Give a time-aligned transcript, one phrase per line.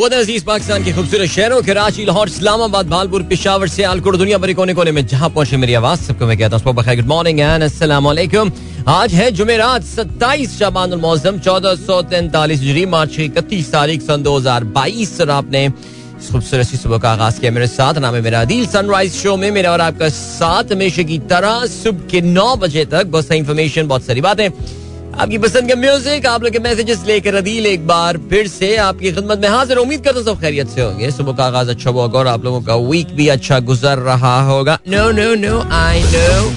[0.00, 4.74] वो पाकिस्तान के खूबसूरत शहरों कराची लाहौर, इस्लामाबाद, भालपुर, पिशावर से आलकुड़ दुनिया भरी कोने
[4.74, 8.06] कोने में जहाँ पहुँचे मेरी आवाज़, सबको मैं कहता हूँ गुड मॉर्निंग एंड अस्सलाम
[8.88, 14.38] आज है जुमेरात सत्ताईस शाबान मौसम, चौदह सौ तैंतालीस जरी मार्च इकतीस तारीख सन दो
[14.38, 18.44] हज़ार बाईस, और आपने खूबसूरत सी सुबह का आगाज़ किया मेरे साथ। नाम है मेरा
[18.46, 22.84] दिल सनराइज शो में मेरा और आपका साथ हमेशा की तरह सुबह के नौ बजे
[22.86, 24.48] तक, बहुत सारी इन्फॉर्मेशन बहुत सारी बातें।
[25.14, 29.12] आपकी पसंद का म्यूज़िक आप लोग के मैसेजेस लेकर अदील एक बार फिर से आपकी
[29.12, 32.26] खिदमत में हाजिर। उम्मीद करता सब खैरियत से होंगे। सुबह का आगाज़ अच्छा होगा और
[32.26, 36.52] आप लोगों का वीक भी अच्छा गुजर रहा होगा। No no no I know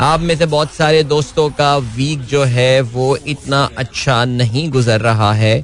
[0.00, 5.00] आप में से बहुत सारे दोस्तों का वीक जो है वो इतना अच्छा नहीं गुजर
[5.00, 5.54] रहा है।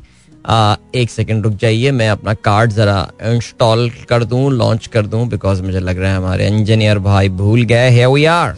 [0.46, 5.62] एक सेकंड रुक जाइए, मैं अपना कार्ड जरा इंस्टॉल कर दूँ लॉन्च कर दूँ बिकॉज़
[5.62, 8.56] मुझे लग रहा है हमारे इंजीनियर भाई भूल गए। है वी आर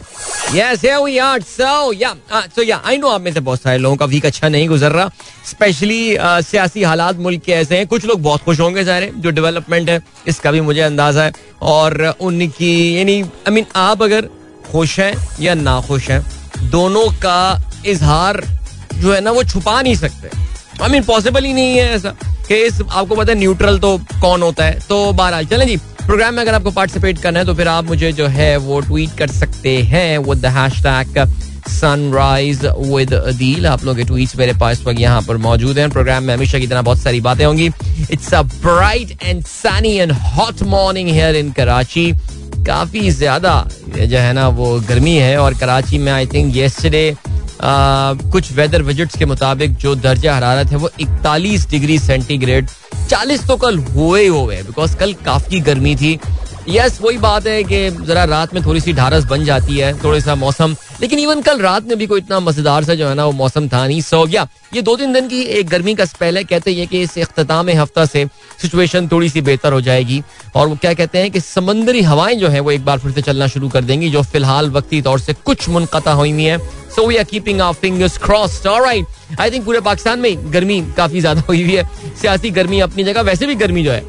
[0.54, 3.78] यस है वी आर सो या सो या आई नो आप में से बहुत सारे
[3.78, 5.10] लोगों का वीक अच्छा नहीं गुजर रहा
[5.46, 9.90] स्पेशली सियासी हालात मुल्क के ऐसे हैं। कुछ लोग बहुत खुश होंगे सारे जो डेवलपमेंट
[9.90, 14.28] है, इसका भी मुझे अंदाज़ा है। और उनकी, यानी आई मीन आप अगर
[14.70, 16.24] खुश हैं या ना खुश हैं,
[16.70, 17.40] दोनों का
[17.86, 18.42] इजहार
[18.94, 20.30] जो है ना, वो छुपा नहीं सकते।
[20.82, 22.14] आई मीन पॉसिबल ही नहीं है ऐसा।
[22.48, 24.78] कि इस आपको पता है न्यूट्रल तो कौन होता है?
[24.88, 28.12] तो बहरहाल, चले जी। प्रोग्राम में अगर आपको पार्टिसिपेट करना है तो फिर आप मुझे
[28.12, 31.26] जो है, वो ट्वीट कर सकते हैं वो the hashtag
[31.70, 36.24] sunrise with Adeel आप लोग के ट्वीट्स मेरे पास वक्त यहाँ पर मौजूद हैं। प्रोग्राम
[36.24, 37.66] में हमेशा की तरह बहुत सारी बातें होंगी।
[38.10, 42.12] It's a bright and sunny and hot morning here in Karachi
[42.66, 43.52] काफ़ी ज़्यादा
[43.88, 47.16] जो है ना, वो गर्मी है और कराची में आई थिंक येस्टरडे
[48.32, 52.66] कुछ वेदर विजिट्स के मुताबिक जो दर्जा हरारत है वो इकतालीस डिग्री सेंटीग्रेड,
[53.08, 56.18] चालीस तो कल हुए ही हुए बिकॉज़ कल काफ़ी गर्मी थी।
[56.68, 60.18] यस वही बात है कि जरा रात में थोड़ी सी ढारस बन जाती है थोड़ा
[60.20, 63.24] सा मौसम। लेकिन इवन कल रात में भी कोई इतना मज़ेदार सा जो है ना
[63.24, 66.36] वो मौसम था नहीं। सो गया ये दो तीन दिन की एक गर्मी का स्पेल
[66.36, 68.26] है। कहते हैं कि इस अख्ताम हफ़्ता से
[68.62, 70.22] सिचुएशन थोड़ी सी बेहतर हो जाएगी।
[70.56, 73.22] और वो क्या कहते हैं कि समंदरी हवाएँ जो है वो एक बार फिर से
[73.22, 76.58] चलना शुरू कर देंगी जो फ़िलहाल वक्ती तौर से कुछ मुनकता हुई हुई है।
[76.90, 81.20] So we are keeping our fingers crossed alright I think पूरे पाकिस्तान में गर्मी काफ़ी
[81.20, 81.84] ज़्यादा हुई हुई है।
[82.14, 84.04] सियासी गर्मी अपनी जगह वैसे भी गर्मी जो है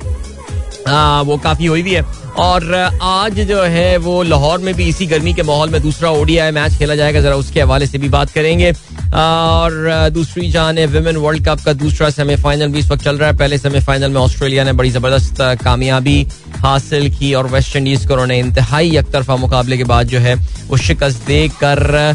[0.88, 2.02] आ, वो काफ़ी हुई हुई है।
[2.40, 6.52] और आज जो है वो लाहौर में भी इसी गर्मी के माहौल में दूसरा ओडीआई
[6.52, 11.18] मैच खेला जाएगा। जरा उसके हवाले से भी बात करेंगे। और दूसरी जान है, विमेन
[11.18, 14.64] वर्ल्ड कप का दूसरा सेमीफाइनल भी इस वक्त चल रहा है। पहले सेमीफाइनल में ऑस्ट्रेलिया
[14.64, 19.84] ने बड़ी ज़बरदस्त कामयाबी हासिल की और वेस्ट इंडीज को उन्होंने इंतहाई एक मुकाबले के
[19.84, 20.36] बाद जो है
[20.70, 22.14] वो शिकस्त देकर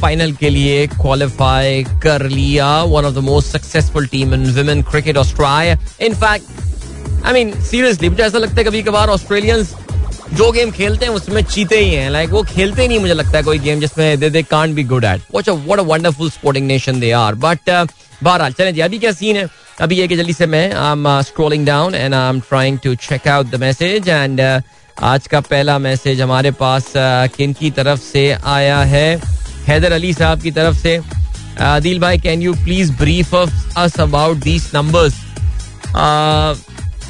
[0.00, 5.16] फाइनल के लिए क्वालिफाई कर लिया। One of the most successful team in women cricket
[5.16, 6.69] Australia in fact
[7.26, 9.74] I mean seriously मुझे ऐसा लगता है कभी कभार ऑस्ट्रेलियंस
[10.34, 13.14] जो गेम खेलते हैं उसमें चीते ही हैं। लाइक like, वो खेलते ही नहीं मुझे
[13.14, 16.30] लगता है कोई गेम जिसमें they they can't be good at a what a wonderful
[16.30, 17.70] sporting nation they are but
[18.22, 19.46] बहरहाल चलें जी अभी क्या सीन है?
[19.80, 22.94] अभी ये कि जल्दी से मैं I am scrolling down and I am trying to
[22.94, 24.40] check out the message and
[25.02, 29.16] आज का पहला मैसेज हमारे पास किन की तरफ़ से आया है?
[29.66, 31.00] हैदर अली साहब की तरफ़ से।
[31.64, 35.14] आदिल भाई can you please brief us about these numbers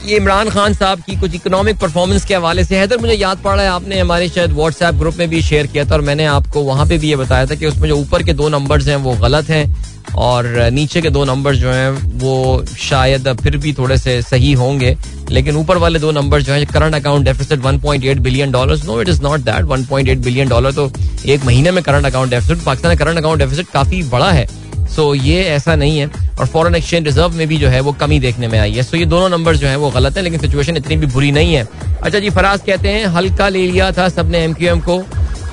[0.07, 3.55] ये इमरान खान साहब की कुछ इकोनॉमिक परफॉर्मेंस के हवाले से। हैदर, मुझे याद पड़
[3.55, 6.63] रहा है, आपने हमारे शायद व्हाट्सएप ग्रुप में भी शेयर किया था और मैंने आपको
[6.63, 9.13] वहाँ पे भी ये बताया था कि उसमें जो ऊपर के दो नंबर्स हैं, वो
[9.13, 11.91] गलत हैं और नीचे के दो नंबर जो हैं,
[12.21, 14.97] वो शायद फिर भी थोड़े से सही होंगे।
[15.31, 19.09] लेकिन ऊपर वाले दो नंबर जो है current account deficit 1.8 billion dollars no it
[19.09, 20.91] is not that 1.8 billion dollar तो
[21.27, 24.49] एक महीने में करंट अकाउंट डेफिसिट पाकिस्तान का करंट अकाउंट डेफिसिट काफ़ी बड़ा है।
[24.97, 28.19] सो ये ऐसा नहीं है। और फॉरेन एक्सचेंज रिज़र्व में भी जो है वो कमी
[28.21, 30.77] देखने में आई है। सो ये दोनों नंबर जो है वो गलत है, लेकिन सिचुएशन
[30.77, 31.67] इतनी भी बुरी नहीं है।
[32.03, 35.03] अच्छा जी, फराज कहते हैं, हल्का ले लिया था सबने एम क्यू एम को।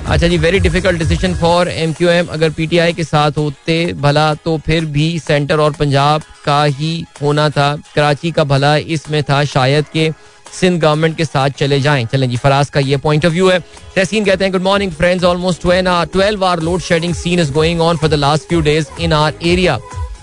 [0.06, 4.32] अच्छा जी very difficult decision for M Q M अगर पीटीआई के साथ होते भला
[4.34, 9.44] तो फिर भी सेंटर और पंजाब का ही होना था। कराची का भला इसमें था,
[9.46, 10.10] शायद के
[10.52, 13.58] सिंध गवर्नमेंट के साथ चले जाएँ। चलें जी, फराज का ये पॉइंट ऑफ़ व्यू है।
[13.94, 17.96] तहसीन कहते हैं good morning friends almost twelve hour load shedding scene is going on
[17.96, 19.78] for the last few days in our area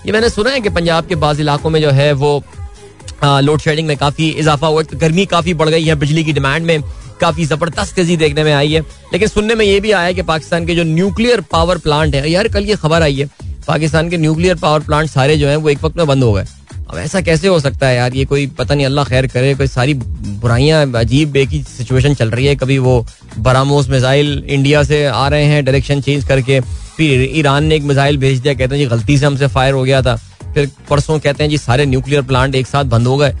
[0.06, 2.42] ये मैंने सुना है कि पंजाब के बाद इलाकों में जो है वो
[3.24, 6.66] लोड शेडिंग में काफ़ी इजाफा हुआ है। गर्मी काफ़ी बढ़ गई है, बिजली की डिमांड
[6.66, 6.82] में
[7.20, 8.80] काफ़ी ज़बरदस्त तेज़ी देखने में आई है।
[9.12, 12.48] लेकिन सुनने में ये भी आया कि पाकिस्तान के जो न्यूक्लियर पावर प्लांट है, यार
[12.48, 13.28] कल ये खबर आई है,
[13.66, 16.44] पाकिस्तान के न्यूक्लियर पावर प्लांट सारे जो है वो एक वक्त में बंद हो गए।
[16.90, 18.14] अब ऐसा कैसे हो सकता है यार?
[18.14, 22.30] ये कोई पता नहीं, अल्लाह खैर करे, कोई सारी बुराइयाँ, अजीब बे की सिचुएशन चल
[22.30, 23.04] रही है। कभी वो
[23.38, 26.60] बरामोस मिसाइल इंडिया से आ रहे हैं डायरेक्शन चेंज करके।
[26.96, 29.82] फिर ईरान ने एक मिसाइल भेज दिया, कहते हैं, जी, गलती से हमसे फायर हो
[29.82, 30.16] गया था।
[30.54, 33.34] फिर परसों कहते हैं, जी, सारे न्यूक्लियर प्लांट एक साथ बंद हो गए।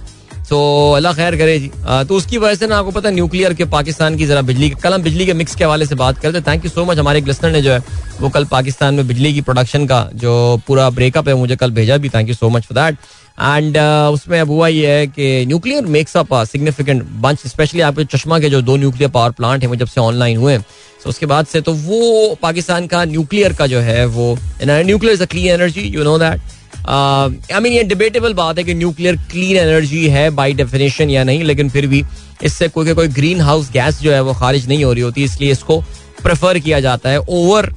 [0.48, 0.58] सो
[0.92, 4.16] अल्लाह खैर करे जी। तो उसकी वजह से ना आपको पता है न्यूक्लियर के पाकिस्तान
[4.16, 6.70] की जरा बिजली कल हम बिजली के मिक्स के हवाले से बात करते थैंक यू
[6.70, 7.78] सो मच हमारे एक लिस्टर ने जो है,
[8.20, 11.96] वो कल पाकिस्तान में बिजली की प्रोडक्शन का जो पूरा ब्रेकअप है मुझे कल भेजा
[11.96, 12.98] भी। Thank you so much for that
[13.40, 18.04] and uh, उसमें अब हुआ ये है कि nuclear makes up significant bunch specially आपके
[18.04, 21.26] चश्मा के जो दो न्यूक्लियर पावर प्लांट हैं वो जब से ऑनलाइन हुए तो उसके
[21.26, 25.46] बाद से तो वो पाकिस्तान का न्यूक्लियर का जो है वो nuclear is a clean
[25.46, 26.40] energy you know that
[26.88, 31.44] I mean ये डिबेटेबल बात है कि न्यूक्लियर क्लीन एनर्जी है बाय डेफिनेशन या नहीं
[31.44, 32.02] लेकिन फिर भी
[32.42, 35.52] इससे कोई कोई ग्रीन हाउस गैस जो है वो खारिज नहीं हो रही होती इसलिए
[35.52, 35.80] इसको
[36.22, 37.72] प्रेफर किया जाता है ओवर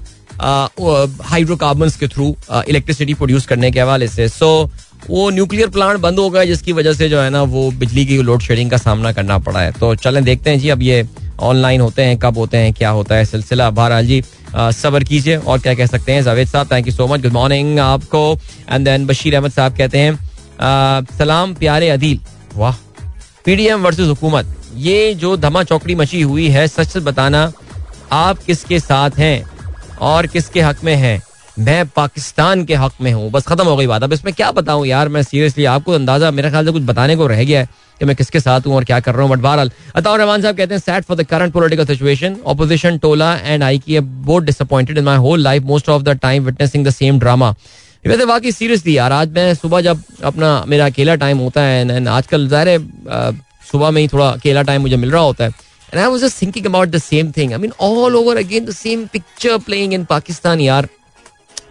[1.25, 4.49] हाइड्रोकार्बन के थ्रू इलेक्ट्रिसिटी प्रोड्यूस करने के हवाले से। सो
[5.09, 8.21] वो न्यूक्लियर प्लांट बंद हो गया, जिसकी वजह से जो है ना, वो बिजली की
[8.21, 11.07] लोड शेडिंग का सामना करना पड़ा है। तो चलें, देखते हैं जी, अब ये
[11.41, 14.21] ऑनलाइन होते हैं, कब होते हैं, क्या होता है सिलसिला। बहरहाल जी
[14.55, 17.79] सबर कीजिए और क्या कह सकते हैं। Javed sahab thank you so much good morning
[17.79, 18.21] आपको।
[18.71, 22.19] एंड देन बशीर अहमद साहब कहते हैं सलाम प्यारे अदील।
[22.55, 22.75] वाह
[23.45, 27.51] पीडीएम वर्सेस हुकूमत। ये जो धमा चौकड़ी मची हुई है, सच सच बताना,
[28.11, 29.43] आप किसके साथ हैं
[30.01, 31.21] और किसके हक में हैं?
[31.59, 34.85] मैं पाकिस्तान के हक में हूँ। बस खत्म हो गई बात। अब इसमें क्या बताऊँ
[34.87, 35.09] यार?
[35.09, 37.67] मैं सीरियसली आपको अंदाज़ा, मेरे ख्याल से कुछ बताने को रह गया है
[37.99, 40.57] कि मैं किसके साथ हूँ और क्या कर रहा हूँ। बट बहरहाल, अताउर रहमान साहब
[40.57, 44.97] कहते हैं sad for the current political situation opposition Tola and I की both disappointed
[44.97, 47.53] in my whole life most of the time witnessing the same drama
[48.05, 52.07] वैसे वाकई सीरियसली यार, आज मैं सुबह जब अपना, मेरा अकेला टाइम होता है एंड
[52.07, 53.31] आजकल ज़ाहिर है
[53.71, 55.49] सुबह में ही थोड़ा अकेला टाइम मुझे मिल रहा होता है।
[55.93, 58.71] And I was just thinking about the same thing I mean all over again the
[58.73, 60.87] same picture playing in Pakistan यार।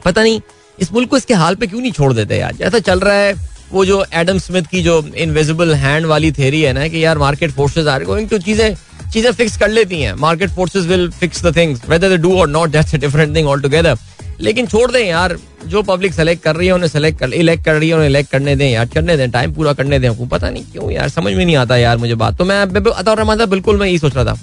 [0.05, 0.41] पता नहीं,
[0.79, 2.55] इस मुल्क को इसके हाल पे क्यों नहीं छोड़ देते यार?
[2.55, 3.35] जैसा चल रहा है,
[3.73, 7.51] वो जो एडम स्मिथ की जो इनविजिबल हैंड वाली थेरी है ना कि यार market
[7.53, 8.75] forces are going to चीज़ें
[9.13, 12.49] चीज़ें फिक्स कर लेती हैं। Market forces will fix the things whether they do और
[12.49, 13.97] not that's a different thing altogether
[14.41, 15.37] लेकिन छोड़ दें यार,
[15.67, 18.31] जो पब्लिक सेलेक्ट कर रही है, उन्हें सेलेक्ट कर इलेक्ट कर रही है, उन्हें इलेक्ट
[18.31, 21.45] करने दें यार, करने दें टाइम पूरा करने दें। पता नहीं क्यों यार, समझ में
[21.45, 24.39] नहीं आता यार मुझे बात। तो मैं अतौर रहमान बिल्कुल मैं यही सोच रहा था।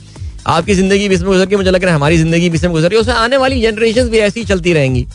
[0.47, 2.89] आपकी ज़िंदगी भी इसमें गुजर के, मुझे लग रहा है हमारी ज़िंदगी भी इसमें गुजर
[2.89, 5.05] रही है, उसमें आने वाली जनरेशन भी ऐसी चलती रहेंगी।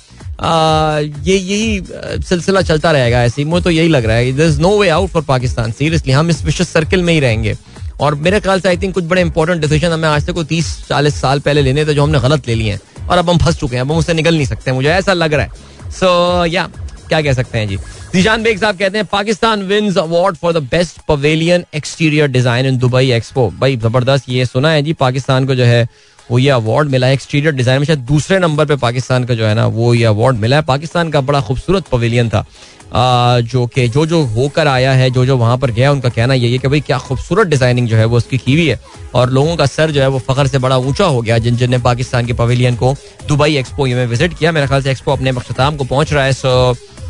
[0.43, 4.89] ये यही सिलसिला चलता रहेगा ऐसे मुझे तो यही लग रहा है is no way
[4.89, 5.73] out for Pakistan.
[5.73, 7.57] Seriously हम इस विशेष सर्किल में ही रहेंगे।
[8.01, 10.77] और मेरे ख्याल से आई थिंक कुछ बड़े इंपॉर्टेंट डिसीज़न हमें आज से कोई तीस
[10.89, 13.59] चालीस साल पहले लेने थे जो हमने गलत ले लिए हैं। और अब हम फंस
[13.61, 16.53] चुके हैं। अब हम उससे निकल नहीं सकते मुझे ऐसा लग रहा है। सो so,
[16.55, 16.69] या
[17.09, 17.77] क्या कह सकते हैं जी?
[18.15, 22.79] निशान बेग साहब कहते हैं Pakistan wins award for the best pavilion exterior design in
[22.79, 25.89] Dubai expo भाई ज़बरदस्त ये सुना है जी पाकिस्तान को जो है
[26.31, 29.47] वो ये अवार्ड मिला है एक्सटीरियर डिज़ाइन में शायद दूसरे नंबर पे पाकिस्तान का जो
[29.47, 32.45] है ना वो ये अवार्ड मिला है। पाकिस्तान का बड़ा खूबसूरत पवेलियन था।
[32.93, 36.35] आ, जो कि जो जो होकर आया है जो जो वहाँ पर गया उनका कहना
[36.35, 38.79] यही है कि भाई क्या खूबसूरत डिज़ाइनिंग जो है वो उसकी की हुई है।
[39.15, 41.71] और लोगों का सर जो है वो फखर से बड़ा ऊँचा हो गया जिन जिन
[41.71, 42.95] ने पाकिस्तान के पवेलियन को
[43.29, 46.33] दुबई एक्सपो में विज़िट किया। मेरे ख्याल से एक्सपो अपने अख्ताम को पहुँच रहा है
[46.33, 46.51] सो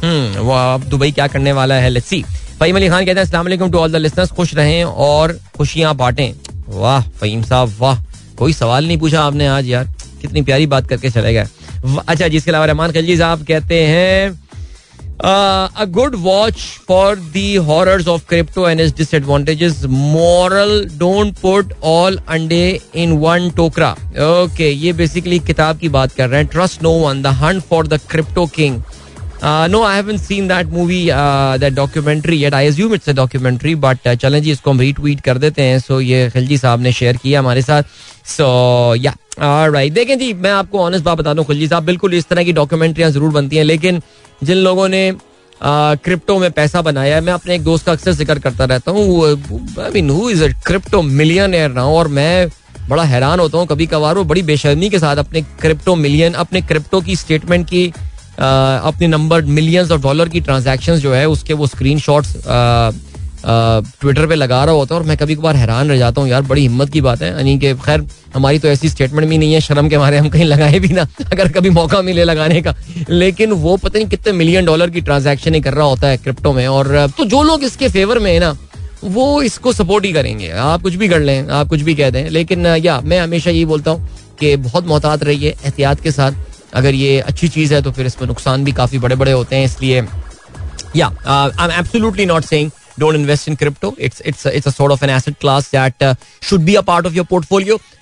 [0.02, 2.22] हम्म, वो अब दुबई क्या करने वाला है लस्सी
[2.60, 6.32] फहीम अली खान कहते हैं अस्सलाम टू ऑल द लिसनर्स खुश रहें और खुशियाँ बांटें।
[6.70, 7.98] वाह फहीम साहब वाह।
[8.40, 9.88] कोई सवाल नहीं पूछा आपने आज यार।
[10.20, 11.46] कितनी प्यारी बात करके चले गए।
[12.08, 14.30] अच्छा जिसके अलावा रहमान खलजी साहब कहते हैं
[15.20, 22.16] a good watch for the horrors of crypto and is disadvantages moral don't put all
[22.28, 23.90] अंडे इन वन टोकरा।
[24.42, 27.86] ओके ये बेसिकली किताब की बात कर रहे हैं। Trust no one the hunt for
[27.86, 28.80] the crypto king
[29.44, 31.04] no I haven't seen that movie
[31.60, 35.38] that documentary yet I assume it's a documentary but चलें जी, इसको हम रीट्वीट कर
[35.38, 37.82] देते हैं। सो ये खिलजी साहब ने शेयर किया हमारे साथ।
[38.26, 42.28] सो या राइट देखें जी, मैं आपको ऑनेस्ट बात बता दूँ, खिलजी साहब, बिल्कुल इस
[42.28, 44.00] तरह की डॉक्यूमेंट्रियाँ ज़रूर बनती हैं, लेकिन
[44.42, 45.12] जिन लोगों ने
[45.60, 49.26] क्रिप्टो में पैसा बनाया है, मैं अपने एक दोस्त का अक्सर ज़िक्र करता रहता हूँ
[49.26, 52.48] I mean who is a crypto million ना और मैं
[52.88, 56.60] बड़ा हैरान होता हूँ कभी कभार वो बड़ी बेशर्मी के साथ अपने क्रिप्टो मिलियन अपने
[56.62, 57.86] क्रिप्टो की स्टेटमेंट की
[58.38, 61.98] अपने नंबर मिलियंस ऑफ़ डॉलर की ट्रांजेक्शन जो है, उसके वो स्क्रीन
[63.46, 66.42] ट्विटर पे लगा रहा होता है और मैं कभी कभार हैरान रह जाता हूँ, यार,
[66.42, 69.60] बड़ी हिम्मत की बात है। यानी कि खैर, हमारी तो ऐसी स्टेटमेंट भी नहीं है,
[69.60, 72.74] शर्म के हमारे हम कहीं लगाए भी ना, अगर कभी मौका मिले लगाने का।
[73.10, 76.52] लेकिन वो पता नहीं कितने मिलियन डॉलर की ट्रांजेक्शन ही कर रहा होता है क्रिप्टो
[76.52, 78.56] में। और तो जो लोग इसके फेवर में है ना,
[79.04, 82.30] वो इसको सपोर्ट ही करेंगे। आप कुछ भी कर लें, आप कुछ भी कह दें।
[82.30, 84.08] लेकिन, या, मैं हमेशा यही बोलता हूँ
[84.40, 86.32] कि बहुत मोहतात रहिए एहतियात के साथ।
[86.74, 89.64] अगर ये अच्छी चीज़ है तो फिर इसमें नुकसान भी काफ़ी बड़े बड़े होते हैं,
[89.64, 90.04] इसलिए,
[90.96, 93.94] या I am absolutely not saying don't invest in crypto.
[93.98, 96.82] It's it's a, it's a sort of an asset class that uh, should be a
[96.82, 97.14] part of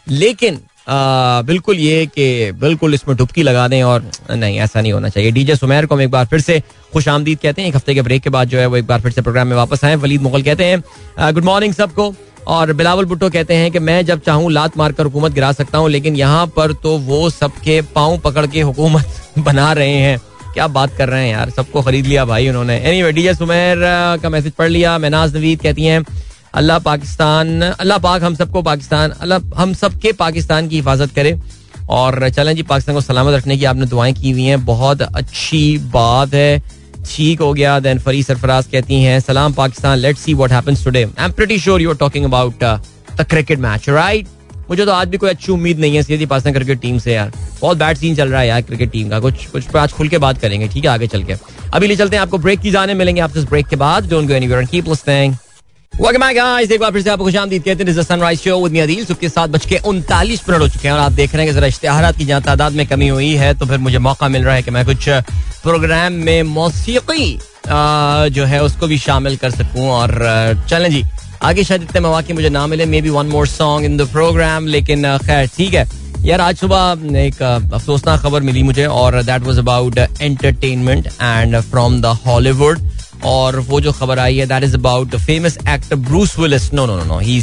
[0.09, 5.09] लेकिन uh, बिल्कुल ये कि बिल्कुल इसमें डुबकी लगा दें और नहीं ऐसा नहीं होना
[5.09, 6.61] चाहिए। डीजे सुमेर को हम एक बार फिर से
[6.93, 9.01] खुश आमदीद कहते हैं। एक हफ़्ते के ब्रेक के बाद जो है वो एक बार
[9.01, 12.15] फिर से प्रोग्राम में वापस आए। वलीद मुगल कहते हैं गुड मॉर्निंग सबको।
[12.47, 15.89] और बिलावल भुट्टो कहते हैं कि मैं जब चाहूँ लात मारकर हुकूमत गिरा सकता हूँ
[15.91, 20.19] लेकिन यहाँ पर तो वो सबके पाँव पकड़ के हुकूमत बना रहे हैं।
[20.55, 21.51] क्या बात कर रहे हैं यार?
[21.51, 23.79] सबको खरीद लिया भाई उन्होंने। एनी वे डीजे सुमेर
[24.23, 26.03] का मैसेज पढ़ लिया। महनाज नवीद कहती हैं,
[26.55, 31.39] अल्लाह पाकिस्तान, अल्लाह पाक हम सबको पाकिस्तान, अल्लाह हम सबके पाकिस्तान की हिफाजत करे।
[31.91, 35.79] और चलें जी, पाकिस्तान को सलामत रखने की आपने दुआएँ की हुई हैं। बहुत अच्छी
[35.93, 36.63] बात है।
[37.07, 41.05] ठीक हो गया। देन फरी सरफराज कहती हैं, सलाम Pakistan let's see what happens today
[41.05, 44.27] I am pretty sure you are talking about the cricket match right
[44.71, 47.33] मुझे तो आज भी कोई अच्छी उम्मीद नहीं है, सीधी पाकिस्तान क्रिकेट टीम से यार।
[47.61, 50.19] बहुत बैड सीन चल रहा है यार क्रिकेट टीम का। कुछ कुछ आज खुल के
[50.19, 51.35] बात करेंगे, ठीक है, आगे चल के।
[51.75, 54.35] अभी ले चलते हैं आपको ब्रेक की जाने, मिलेंगे आपसे ब्रेक के बाद। Don't go
[54.35, 55.35] anywhere and keep listening
[55.95, 58.79] welcome back guys एक बार फिर से आपको खुशामदीद कहते हैं sunrise show with me
[58.79, 61.45] Adeel सुबह के साथ बज के उनतालीस मिनट हो चुके हैं और आप देख रहे
[61.45, 64.29] हैं कि जरा इश्तेहार की जहाँ तादाद में कमी हुई है तो फिर मुझे मौका
[64.29, 67.39] मिल रहा है कि मैं कुछ प्रोग्राम में मौसीकी
[68.31, 71.05] जो है उसको भी शामिल कर सकूँ। और, चलें जी
[71.43, 75.03] आगे शायद इतने मौके मुझे ना मिले maybe one more song in the program लेकिन
[75.19, 75.87] खैर, ठीक है।
[76.25, 82.01] यार, आज सुबह एक अफसोसनाक खबर मिली मुझे, और that was about entertainment and from
[82.03, 82.81] the Hollywood
[83.25, 86.97] और वो जो खबर आई है that is about famous actor Bruce Willis no no
[86.97, 87.41] no no he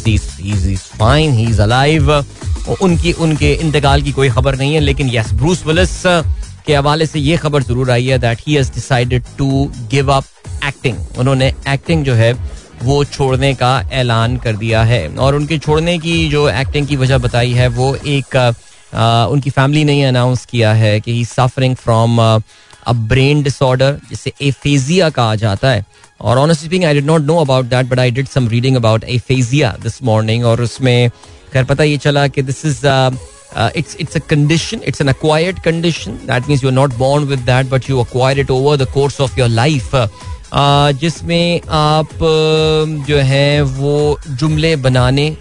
[0.77, 2.11] fine he is alive
[2.81, 6.01] उनकी, उनके इंतकाल की कोई खबर नहीं है, लेकिन यस ब्रूस विलिस
[6.65, 10.25] के हवाले से ये खबर ज़रूर आई है that he has decided to give up
[10.65, 12.33] acting उन्होंने एक्टिंग जो है
[12.83, 17.17] वो छोड़ने का ऐलान कर दिया है। और उनके छोड़ने की जो एक्टिंग की वजह
[17.17, 18.35] बताई है वो एक
[18.93, 24.31] आ, उनकी फैमिली ने अनाउंस किया है कि he suffering from a brain disorder जिसे
[24.41, 25.83] एफेजिया कहा जाता है।
[26.21, 29.03] और honestly speaking I did not know about that but I did some reading about
[29.03, 31.09] aphasia this morning और उसमें
[31.53, 32.85] खैर पता ये चला कि this is
[33.77, 37.39] it's it's a condition it's an acquired condition that means you are not born with
[37.45, 39.95] that but you acquire it over the course of your life
[40.53, 42.09] जिसमें आप
[43.07, 45.35] जो है, वो जुमले बनाने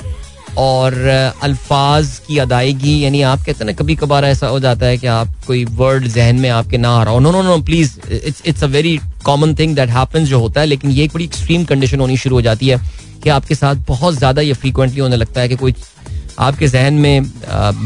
[0.58, 0.94] और
[1.42, 5.06] अल्फाज की अदायगी, यानी आप कहते हैं ना कभी कभार ऐसा हो जाता है कि
[5.06, 8.42] आप कोई वर्ड जहन में आपके ना आ रहा हो। No no no please it's
[8.46, 11.64] it's a very common thing that happens जो होता है, लेकिन ये एक बड़ी एक्सट्रीम
[11.64, 12.78] कंडीशन होनी शुरू हो जाती है
[13.23, 15.75] कि आपके साथ बहुत ज़्यादा ये फ्रीक्वेंटली होने लगता है कि कोई
[16.38, 17.32] आपके जहन में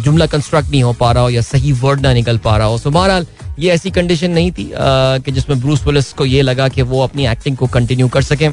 [0.04, 2.78] जुमला कंस्ट्रक्ट नहीं हो पा रहा हो या सही वर्ड ना निकल पा रहा हो।
[2.78, 3.26] सो बहरहाल
[3.58, 7.26] ये ऐसी कंडीशन नहीं थी कि जिसमें ब्रूस पुलिस को ये लगा कि वो अपनी
[7.26, 8.50] एक्टिंग को कंटिन्यू कर सकें।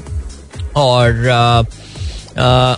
[0.76, 1.12] और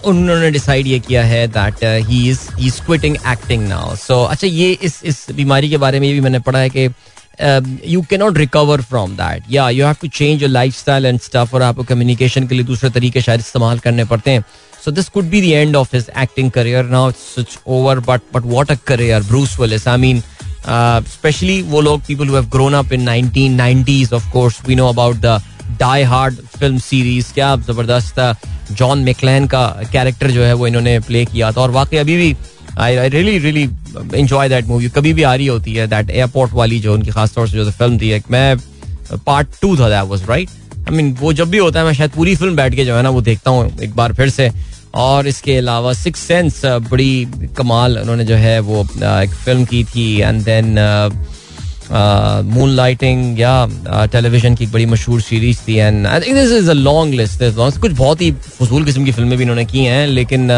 [0.06, 4.48] उन्होंने डिसाइड ये किया है that he is he is quitting acting now so अच्छा
[4.48, 6.90] ये इस इस बीमारी के बारे में ये भी मैंने पढ़ा है कि
[7.88, 11.20] you can not recover from that या you have to change your life style and
[11.22, 14.44] stuff और आपको कम्युनिकेशन के लिए दूसरे तरीके शायद इस्तेमाल करने पड़ते हैं।
[14.86, 18.46] So this could be the end of his acting career now it's over but but
[18.46, 20.22] what a career Bruce Willis I mean
[20.70, 25.40] specially वो लोग people have grown up in 1990s of course we know about the
[25.80, 28.20] Die Hard film series क्या ज़बरदस्त
[28.72, 32.36] John McLaren का character जो है वो इन्होंने play किया था। और वाकई अभी भी
[32.78, 33.64] I I really really
[34.14, 37.48] enjoy that movie कभी भी आ रही होती है दैट एयरपोर्ट वाली जो उनकी खासतौर
[37.50, 38.58] से जो फ़िल्म थी, एक मैं
[39.26, 40.50] पार्ट टू था that was right
[40.90, 43.04] I mean वो जब भी होता है, मैं शायद पूरी फ़िल्म बैठ के जो है
[43.04, 44.52] ना वो देखता हूँ, एक बार फिर से।
[44.96, 47.28] और इसके अलावा सिक्स सेंस बड़ी
[47.58, 50.76] कमाल उन्होंने जो है वो एक फ़िल्म की थी एंड देन
[52.46, 56.70] मून लाइटिंग या टेलीविज़न की एक बड़ी मशहूर सीरीज़ थी and I think this is
[56.70, 57.44] a long list
[57.80, 60.50] कुछ बहुत ही फजूल किस्म की फ़िल्में भी इन्होंने की हैं, लेकिन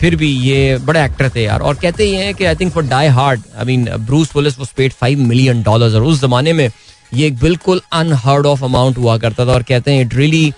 [0.00, 2.82] फिर भी ये बड़े एक्टर थे यार। और कहते ही हैं कि I think for
[2.84, 6.68] Die Hard I mean Bruce Willis वो पेड फाइव मिलियन डॉलर और उस जमाने में
[7.12, 10.52] ये एक बिल्कुल अनहर्ड ऑफ़ अमाउंट हुआ करता था, और कहते हैं it really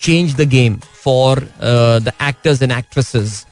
[0.00, 0.78] change the game
[1.08, 3.44] for the actors and actresses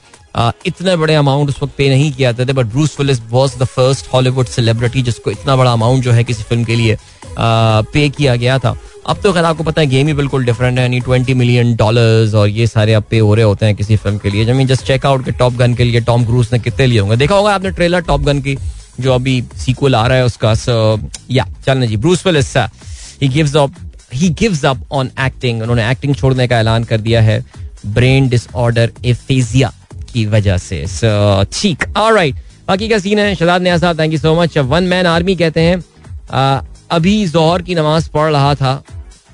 [0.66, 3.64] इतने बड़े अमाउंट उस वक्त पे नहीं किया जाते थे but Bruce Willis was the
[3.66, 6.96] first Hollywood celebrity जिसको इतना बड़ा अमाउंट जो है किसी फ़िल्म के लिए
[7.38, 8.76] पे uh, किया गया था।
[9.08, 12.48] अब तो खैर आपको पता है गेम ही बिल्कुल डिफरेंट है ट्वेंटी मिलियन डॉलर्स और
[12.48, 15.24] ये सारे अब पे हो रहे होते हैं किसी फ़िल्म के लिए। जब जस्ट चेकआउट
[15.24, 18.00] के टॉप गन के लिए टॉम क्रूज ने कितने लिए होंगे। देखा होगा आपने ट्रेलर
[18.02, 18.56] टॉप गन की
[19.00, 20.76] जो अभी सीक्वल आ रहा है उसका सो
[21.30, 22.56] या चलना जी Bruce Willis
[23.22, 23.74] he gives up
[24.12, 27.44] he gives up on acting उन्होंने एक्टिंग छोड़ने का ऐलान कर दिया है
[27.86, 29.72] ब्रेन डिसऑर्डर एफेजिया
[30.12, 30.84] की वजह से।
[31.52, 32.34] ठीक ऑलराइट
[32.68, 35.60] बाकी का सीन है शदाद न्याज साहब thank you so much one man army कहते
[35.60, 35.76] हैं
[36.90, 38.82] अभी जोहर की नमाज़ पढ़ रहा था।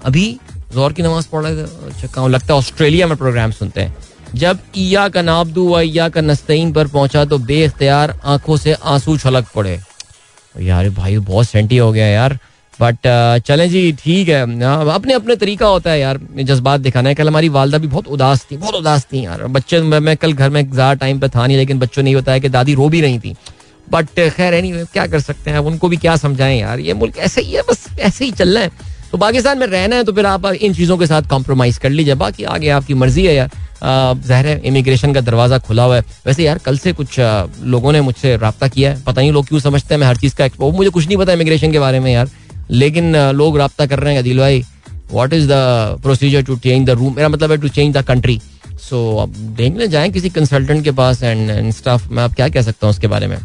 [0.05, 0.38] अभी
[0.75, 2.26] जोहर की नमाज़ पढ़ रहा था?
[2.29, 3.97] लगता है ऑस्ट्रेलिया में प्रोग्राम सुनते हैं।
[4.35, 9.17] जब ईया का नाबदू व ईया का नस्तीन पर पहुँचा तो बेख्तियार आँखों से आँसू
[9.19, 9.79] छलक पड़े।
[10.61, 12.38] यार, भाई, बहुत सेंटी हो गया यार।
[12.81, 14.41] बट uh, चलें जी ठीक है।
[14.91, 18.47] अपने अपने तरीका होता है यार जज्बात दिखाना है। कल हमारी वालदा भी बहुत उदास
[18.50, 21.57] थी बहुत उदास थी यार। बच्चे मैं कल घर में ज़्यादा टाइम पे था नहीं
[21.57, 23.35] लेकिन बच्चों ने ये बताया कि दादी रो भी रही थी।
[23.88, 25.59] बट खैर एनी क्या कर सकते हैं?
[25.61, 26.81] उनको भी क्या समझाएँ यार?
[26.81, 28.71] ये मुल्क ऐसे ही है बस ऐसे ही चलना है।
[29.12, 32.14] तो पाकिस्तान में रहना है तो फिर आप इन चीज़ों के साथ कॉम्प्रोमाइज़ कर लीजिए।
[32.17, 33.50] बाकी आगे आपकी मर्ज़ी है यार।
[34.19, 37.19] जहर है इमिग्रेशन का दरवाज़ा खुला हुआ है। वैसे यार कल से कुछ
[37.67, 40.37] लोगों ने मुझसे रब्ता किया है। पता नहीं लोग क्यों समझते हैं मैं हर चीज़
[40.37, 42.31] का वो मुझे कुछ नहीं पता इमिग्रेशन के बारे में यार।
[42.71, 44.62] लेकिन लोग रबता कर रहे हैं अदिल भाई।
[45.12, 45.52] What is the
[46.02, 48.40] procedure to change the room मेरा मतलब है to change the country
[48.83, 52.87] so अब देखने जाए किसी कंसल्टेंट के पास एंड स्टाफ मैं आप क्या कह सकता
[52.87, 53.37] हूँ उसके बारे में।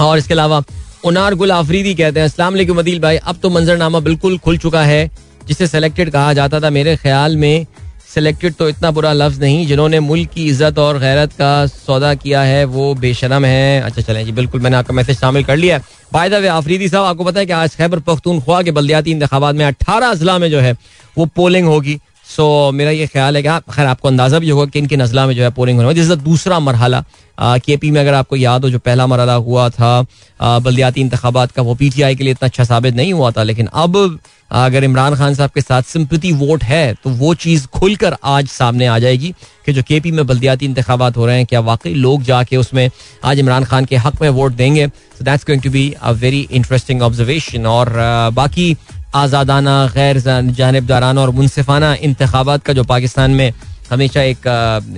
[0.00, 0.62] और इसके अलावा,
[1.04, 5.10] उनार गुल आफरीदी कहते हैं वालेकुम अदील भाई, अब तो मंजरनामा बिल्कुल खुल चुका है,
[5.48, 7.66] जिसे सेलेक्टेड कहा जाता था मेरे ख्याल में
[8.14, 12.42] सेलेक्टेड तो इतना बुरा लफ्ज नहीं, जिन्होंने मुल्क की इज़्ज़त और गैरत का सौदा किया
[12.42, 15.80] है, वो बेशरम है। अच्छा चलें जी, बिल्कुल मैंने आपका मैसेज शामिल कर लिया।
[16.12, 19.54] बाय द वे आफरीदी साहब, आपको पता है कि आज खैबर पख्तूनख्वा के बल्दियाती इंतबात
[19.54, 20.76] में अट्ठारह अजला में जो है,
[21.16, 21.98] वो पोलिंग होगी।
[22.36, 25.26] सो मेरा ये ख्याल है कि आप खैर, आपको अंदाज़ा भी होगा कि इनके नजला
[25.26, 27.04] में जो है पोलिंग होने वाली दूसरा मरहला।
[27.38, 30.00] के पी में अगर आपको याद हो, जो पहला मरहला हुआ था
[30.40, 33.42] बल्दियाती इंतबात का, वो पी टी आई के लिए इतना अच्छा साबित नहीं हुआ था,
[33.42, 34.18] लेकिन अब
[34.52, 38.86] अगर इमरान खान साहब के साथ सिंपति वोट है तो वो चीज़ खुलकर आज सामने
[38.86, 39.32] आ जाएगी
[39.66, 42.88] कि जो के पी में बल्दियाती इंतबात हो रहे हैं, क्या वाकई लोग जाके उसमें
[43.24, 44.86] आज इमरान खान के हक में वोट देंगे?
[44.86, 47.92] So that's going to be a very interesting observation और
[48.34, 48.74] बाकी
[49.14, 53.52] आज़ादाना, गैर जानबदाराना और मुनसिफाना इंतबात का जो पाकिस्तान में
[53.90, 54.46] हमेशा एक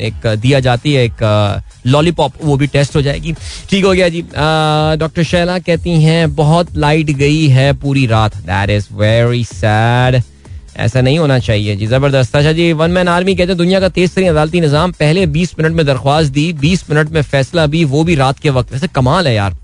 [0.01, 3.33] एक दिया जाती है, एक लॉलीपॉप वो भी टेस्ट हो जाएगी।
[3.71, 4.23] ठीक हो गया जी।
[4.99, 10.23] डॉक्टर शैला कहती हैं, बहुत लाइट गई है पूरी रात। दैट इज़ वेरी सैड
[10.77, 13.89] ऐसा नहीं होना चाहिए जी, ज़बरदस्त। अच्छा जी वन मैन आर्मी कहते हैं, दुनिया का
[13.89, 17.85] तेज तरीन अदालती निज़ाम, पहले 20 मिनट में दरख्वास्त दी 20 मिनट में फैसला भी,
[17.85, 19.57] वो भी रात के वक्त। वैसे कमाल है यार।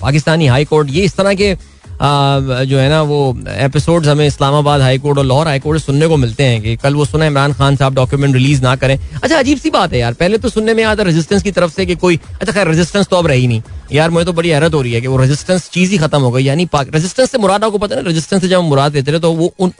[0.00, 1.54] पाकिस्तानी हाई कोर्ट, ये इस तरह के
[2.02, 6.16] जो है ना, वो एपिसोड्स हमें इस्लामाबाद हाई कोर्ट और लाहौर हाई कोर्ट सुनने को
[6.16, 9.58] मिलते हैं कि कल वो सुना इमरान खान साहब डॉक्यूमेंट रिलीज़ ना करें। अच्छा अजीब
[9.58, 12.18] सी बात है यार। पहले तो सुनने में आता रेजिस्टेंस की तरफ़ से कि कोई
[12.32, 15.00] अच्छा खैर रेजिस्टेंस तो अब रही नहीं। यार, मुझे तो बड़ी हैरत हो रही है
[15.00, 18.04] कि वो रेजिस्टेंस चीज़ ही खत्म हो गई। यानी रेजिस्टेंस से मुराद आपको पता है
[18.04, 19.72] रेजिस्टेंस से जब हम मुराद देते रहे तो वो उन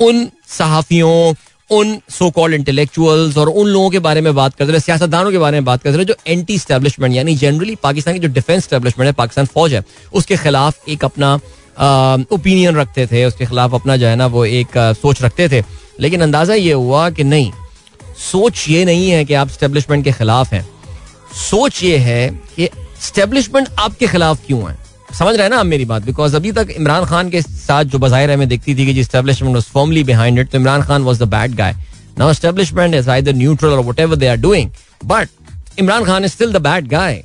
[0.00, 1.34] उन सहाफियों,
[1.70, 5.38] उन सो कॉल्ड इंटेलेक्चुअल्स और उन लोगों के बारे में बात करते रहे सियासतदानों के
[5.38, 9.06] बारे में बात करते रहे जो एंटी स्टैब्लिशमेंट यानी जनरली पाकिस्तान की जो डिफेंस स्टैब्लिशमेंट
[9.06, 11.38] है, पाकिस्तान फौज है, उसके खिलाफ एक अपना
[11.80, 15.62] ओपिनियन रखते थे, उसके खिलाफ अपना जो है ना, वो एक सोच रखते थे।
[16.00, 17.50] लेकिन अंदाज़ा ये हुआ कि नहीं,
[18.30, 20.66] सोच ये नहीं है कि आप स्टेब्लिशमेंट के खिलाफ हैं।
[21.40, 22.68] सोच ये है कि
[23.02, 24.76] स्टेब्लिशमेंट आपके खिलाफ क्यों है?
[25.18, 26.04] समझ रहे हैं ना आप मेरी बात?
[26.04, 29.54] बिकॉज़ अभी तक इमरान खान के साथ जो बाहिर हमें देखती थी कि जी establishment
[29.54, 31.74] was formally behind it तो Imran Khan was the bad guy
[32.18, 34.70] now establishment is either neutral or whatever they are doing
[35.04, 35.28] but
[35.78, 37.22] Imran Khan is still the bad guy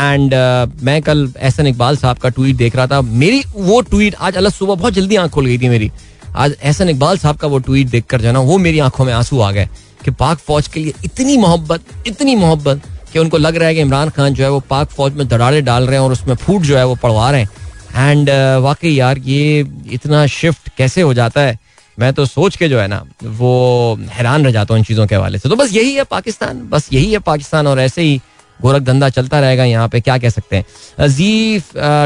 [0.00, 4.14] and uh, मैं कल एहसन इकबाल साहब का tweet देख रहा था। मेरी वो ट्वीट
[4.14, 5.90] आज अलग सुबह बहुत जल्दी आँख खुल गई थी मेरी।
[6.36, 9.12] आज एहसन इकबाल साहब का वो ट्वीट देखकर जो है ना वो मेरी आँखों में
[9.12, 9.68] आँसू आ गए
[10.04, 13.80] कि पाक फौज के लिए इतनी मोहब्बत इतनी मोहब्बत कि उनको लग रहा है कि
[13.80, 16.62] इमरान खान जो है वो पाक फौज में दराड़े डाल रहे हैं और उसमें फूट
[16.62, 21.14] जो है वो पड़वा रहे हैं। एंड uh, वाकई यार ये इतना शिफ्ट कैसे हो
[21.14, 21.58] जाता है?
[21.98, 25.14] मैं तो सोच के जो है ना वो हैरान रह जाता हूँ इन चीज़ों के
[25.14, 28.20] हवाले से। तो बस यही है पाकिस्तान बस यही है पाकिस्तान और ऐसे ही
[28.60, 31.08] गोरख धंधा चलता रहेगा यहाँ पे, क्या कह सकते हैं?
[31.08, 31.62] जी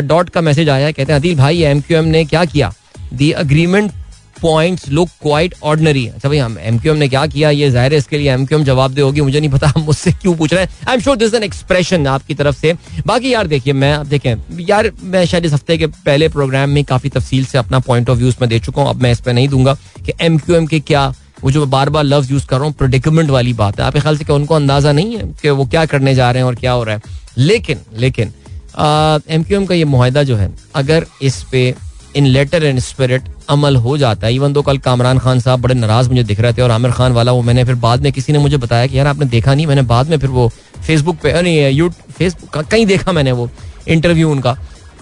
[0.08, 2.72] डॉट का मैसेज आया कहते हैं, अदिल भाई एम क्यू एम ने क्या किया?
[3.12, 3.92] The agreement
[4.42, 7.50] points look quite ordinary अच्छा भाई, हम एम क्यू एम ने क्या किया?
[7.50, 9.82] ये ज़ाहिर है, इसके लिए एम क्यू एम जवाब दे होगी, मुझे नहीं पता हम
[9.82, 12.72] मुझसे क्यों पूछ रहे हैं। I am sure this an expression आपकी तरफ़ से।
[13.06, 16.82] बाकी यार, देखिए, मैं अब देखें, यार, मैं शायद इस हफ़्ते के पहले प्रोग्राम में
[16.84, 19.32] काफ़ी तफसील से अपना पॉइंट ऑफ़ व्यूज़ में दे चुका हूँ, अब मैं इस पर
[19.32, 19.74] नहीं दूँगा
[20.06, 22.74] कि एम क्यू एम के क्या वो जो बार बार लफ्ज यूज़ कर रहा हूँ
[22.74, 25.84] प्रोडिकमेंट वाली बात है। आपके ख्याल से कि उनको अंदाज़ा नहीं है कि वो क्या
[25.86, 27.02] करने जा रहे हैं और क्या हो रहा है?
[27.38, 28.32] लेकिन लेकिन
[29.28, 31.74] एम क्यू एम का ये माहिदा जो है, अगर इस पे
[32.16, 35.74] इन लेटर एंड स्पिरिट अमल हो जाता है इवन दो कल कामरान खान साहब बड़े
[35.74, 38.32] नाराज़ मुझे दिख रहे थे और आमिर खान वाला वो मैंने फिर बाद में किसी
[38.32, 40.48] ने मुझे बताया कि यार आपने देखा नहीं, मैंने बाद में फिर वो
[40.86, 43.48] फेसबुक पे नहीं यू फेसबुक कहीं देखा मैंने वो
[43.88, 44.56] इंटरव्यू उनका।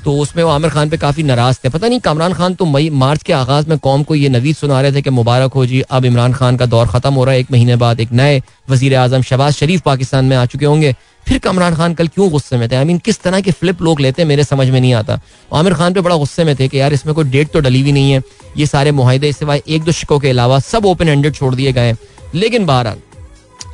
[0.07, 2.91] तो उसमें वो आमिर खान पे काफ़ी नाराज़ थे। पता नहीं, कामरान खान तो मई,
[2.93, 5.81] मार्च के आगाज़ में कौम को ये नवीद सुना रहे थे कि मुबारक हो जी,
[5.81, 8.41] अब इमरान खान का दौर खत्म हो रहा है, एक महीने बाद एक नए
[8.71, 10.95] वज़ीर आज़म शहबाज शरीफ पाकिस्तान में आ चुके होंगे।
[11.27, 12.77] फिर कमरान खान कल क्यों गुस्से में थे?
[12.77, 15.75] आई मीन किस तरह के फ्लिप लोग लेते हैं, मेरे समझ में नहीं आता। आमिर
[15.75, 18.13] खान पे बड़ा गुस्से में थे कि यार, इसमें कोई डेट तो डली हुई नहीं
[18.13, 18.23] है।
[18.57, 21.95] ये सारे मुहिदे सिवाय एक दो शिकों के अलावा सब ओपन हैंडेड छोड़ दिए गए
[22.35, 22.99] लेकिन बहरहाल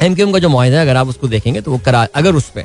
[0.02, 2.64] एम का जो मुहिदा है, अगर आप उसको देखेंगे तो वो करा, अगर उस पर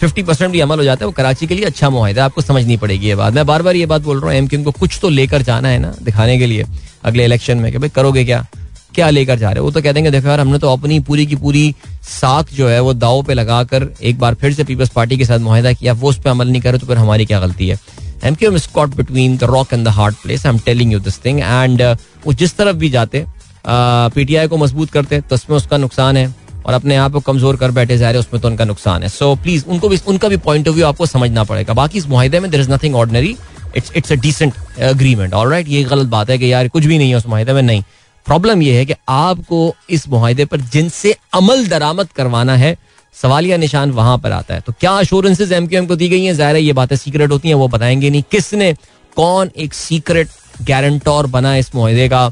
[0.00, 2.76] फिफ्टी परसेंट भी अमल हो जाता है, वो कराची के लिए अच्छा मुहिदा आपको समझनी
[2.76, 4.98] पड़ेगी ये बात। मैं बार बार ये बात बोल रहा हूँ एम क्यू को कुछ
[5.02, 6.64] तो लेकर जाना है ना, दिखाने के लिए,
[7.04, 8.46] अगले इलेक्शन में, कि भाई करोगे क्या?
[8.94, 9.64] क्या लेकर जा रहे हो?
[9.64, 12.80] वो तो कह देंगे, देखो यार, हमने तो अपनी पूरी की पूरी साख जो है,
[12.80, 16.08] वो दाव पे लगाकर एक बार फिर से पीपल्स पार्टी के साथ मुहिदा किया, वो
[16.08, 17.78] उस पर अमल नहीं करे तो फिर हमारी क्या गलती है?
[18.24, 20.98] M Q M Scott between the rock and the hard place I am telling you
[21.00, 21.82] this thing and
[22.26, 23.24] वो जिस तरफ़ भी जाते
[23.66, 26.34] पीटीआई को मज़बूत करते तो उसमें उसका नुकसान है।
[26.68, 29.32] और अपने आप को कमज़ोर कर बैठे जा रहे उसमें तो उनका नुकसान है। सो
[29.34, 32.40] so, प्लीज़ उनको भी उनका भी पॉइंट ऑफ़ व्यू आपको समझना पड़ेगा। बाकी इस माहे
[32.40, 33.36] में there is nothing ordinary
[33.76, 36.98] it's it's a decent agreement all right ये गलत बात है कि यार कुछ भी
[36.98, 37.82] नहीं है उस माहे में नहीं।
[38.26, 42.76] प्रॉब्लम यह है कि आपको इस माहे पर जिनसे अमल दरामद करवाना है
[43.16, 46.24] सवालिया निशान वहाँ पर आता है। तो क्या अश्योरेंसेज एम क्यू एम को दी गई
[46.24, 46.34] हैं?
[46.34, 48.72] ज़ाहिर है ये बातें सीक्रेट होती हैं वो बताएँगे नहीं। किसने
[49.16, 50.28] कौन एक सीक्रेट
[50.62, 52.30] गारंटोर बना इस माहे का?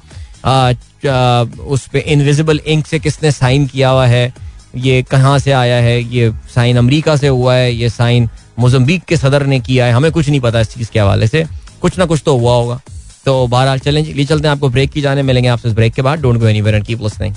[1.04, 4.34] उस पर इनविजिबल इंक से किसने साइन किया हुआ है?
[4.76, 6.02] ये कहाँ से आया है?
[6.14, 7.72] ये साइन अमेरिका से हुआ है?
[7.74, 8.28] ये साइन
[8.58, 9.92] मोजम्बिक के सदर ने किया है?
[9.92, 11.44] हमें कुछ नहीं पता इस चीज़ के हवाले से।
[11.80, 12.80] कुछ ना कुछ तो हुआ होगा।
[13.24, 16.38] तो बहरहाल चलें चलते हैं। आपको ब्रेक की जाने मिलेंगे आपसे ब्रेक के बाद। Don't
[16.38, 17.34] go anywhere and keep listening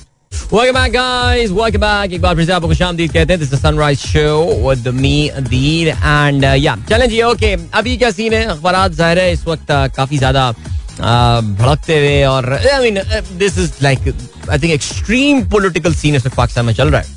[0.52, 1.52] Welcome back, guys.
[1.52, 2.14] Welcome back.
[7.74, 8.46] अभी क्या सीन है?
[8.46, 10.52] अखबारात ज़ाहिर है इस वक्त uh, काफ़ी ज़्यादा
[11.00, 13.02] भड़कते हुए और I mean
[13.38, 14.00] this is like
[14.50, 17.08] I think extreme political scene इस वक्त पाकिस्तान में चल रहा है।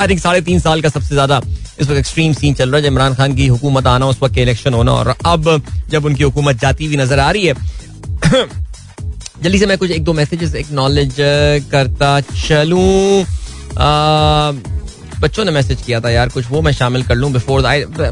[0.00, 1.40] आई थिंक साढ़े तीन साल का सबसे ज़्यादा
[1.80, 4.74] इस वक्त एक्सट्रीम सीन चल रहा है। इमरान खान की हुकूमत आना, उस वक्त इलेक्शन
[4.74, 7.54] होना और अब जब उनकी हुकूमत जाती हुई नज़र आ रही है,
[9.42, 11.14] जल्दी से मैं कुछ एक दो मैसेजेस एक्नॉलेज
[11.70, 13.24] करता चलूँ।
[15.20, 17.62] बच्चों ने मैसेज किया था यार, कुछ वो मैं शामिल कर लूँ before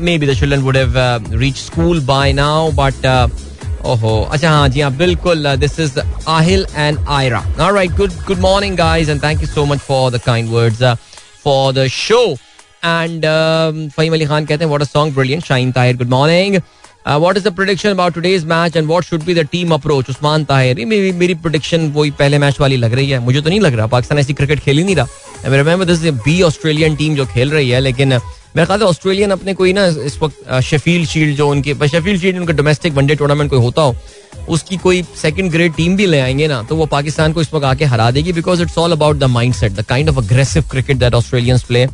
[0.01, 0.95] may be the children would have
[1.33, 3.07] reach school by now but
[3.87, 8.77] ओहो अच्छा हाँ जी हाँ बिल्कुल this is Aahil and Aira all right good good morning
[8.77, 10.83] guys and thank you so much for the kind words
[11.45, 12.23] for the show
[12.85, 13.27] and
[13.93, 16.57] Faheem Ali Khan कहते हैं what a song brilliant shine Tahir good morning
[17.09, 20.45] what is the prediction about today's match and what should be the team approach Usman
[20.45, 23.75] Tahir मेरी मेरी prediction वही पहले match वाली लग रही है मुझे तो नहीं लग
[23.75, 27.27] रहा पाकिस्तान ऐसी क्रिकेट खेल ही नहीं रहा I remember this be Australian team जो
[27.27, 28.19] खेल रही है लेकिन
[28.57, 32.53] मेरे ख्याल ऑस्ट्रेलियन अपने कोई ना इस वक्त शफील शील्ड जो उनके शफील शील्ड उनका
[32.53, 33.97] डोमेस्टिक वनडे टूर्नामेंट कोई होता हो,
[34.49, 37.65] उसकी कोई सेकंड ग्रेड टीम भी ले आएँगे ना तो वो पाकिस्तान को इस वक्त
[37.67, 41.15] आके हरा देगी because it's all about the mindset the kind of aggressive cricket that
[41.15, 41.85] Australians play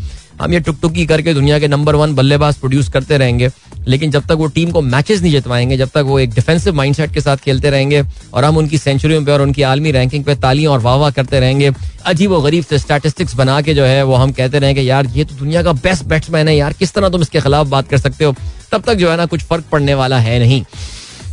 [0.40, 3.48] हम ये टुक टुकी करके दुनिया के नंबर वन बल्लेबाज प्रोड्यूस करते रहेंगे।
[3.88, 7.12] लेकिन जब तक वो टीम को मैचेस नहीं जितवाएँगे, जब तक वो एक डिफेंसिव माइंडसेट
[7.14, 8.03] के साथ खेलते रहेंगे
[8.35, 11.40] और हम उनकी सेंचुरियों पे और उनकी आलमी रैंकिंग पे तालियाँ और वाह वाह करते
[11.40, 11.71] रहेंगे,
[12.05, 15.25] अजीब व गरीब से स्टैटिस्टिक्स बना के जो है वो हम कहते रहेंगे यार, ये
[15.25, 18.25] तो दुनिया का बेस्ट बैट्समैन है यार, किस तरह तुम इसके खिलाफ बात कर सकते
[18.25, 18.35] हो?
[18.73, 20.62] तब तक जो है ना कुछ फ़र्क पड़ने वाला है नहीं।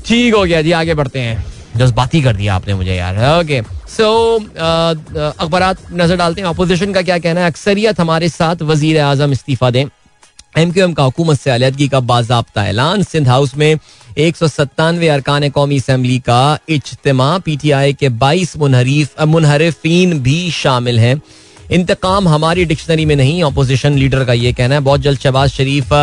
[0.06, 1.46] ठीक हो गया जी, आगे बढ़ते हैं।
[1.78, 7.18] जज्बाती कर दिया आपने मुझे यार। ओके सो अखबार नज़र डालते हैं। अपोजिशन का क्या
[7.20, 7.48] कहना है?
[7.48, 9.86] अक्सरियत हमारे साथ वज़ीर आज़म इस्तीफा दें।
[10.56, 13.78] एम क्यू एम का हुकूमत से अलीहदगी का बाबा ऐलान। सिंध हाउस में
[14.18, 20.20] एक सौ सत्तानवे अरकान कौमी असम्बली का इज्तम। पी टी आई के बाईस मुनहरीफ, मुनहरफीन
[20.20, 21.22] भी शामिल हैं।
[21.72, 25.94] इंतकाम हमारी डिक्शनरी में नहीं अपोजिशन लीडर का ये कहना है। बहुत जल्द शहबाज शरीफ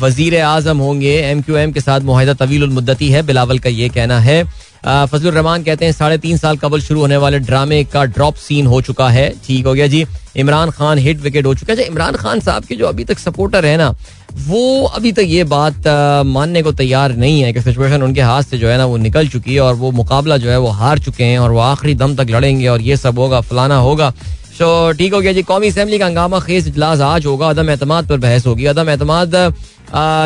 [0.00, 3.88] वज़ीर आज़म होंगे। एम क्यू एम के साथ माहिदा तवील मुद्दती है। बिलावल का ये
[3.88, 4.42] कहना है।
[4.84, 8.66] फजल रहमान कहते हैं साढ़े तीन साल कबल शुरू होने वाले ड्रामे का ड्रॉप सीन
[8.66, 10.04] हो चुका है। ठीक हो गया जी।
[10.36, 13.18] इमरान खान हिट विकेट हो चुका है। अच्छा, इमरान खान साहब के जो अभी तक
[13.18, 13.94] सपोर्टर है ना
[14.38, 15.86] वो अभी तक ये बात
[16.26, 19.28] मानने को तैयार नहीं है कि सिचुएशन उनके हाथ से जो है ना वो निकल
[19.28, 22.16] चुकी है और वो मुकाबला जो है वो हार चुके हैं और वो आखिरी दम
[22.16, 24.12] तक लड़ेंगे और ये सब होगा फलाना होगा।
[24.58, 28.08] सो ठीक हो गया जी। कौमी असम्बली का हंगामा खेज इजलास आज होगा। अदम एतमाद
[28.08, 29.34] पर बहस होगी। अदम एतमाद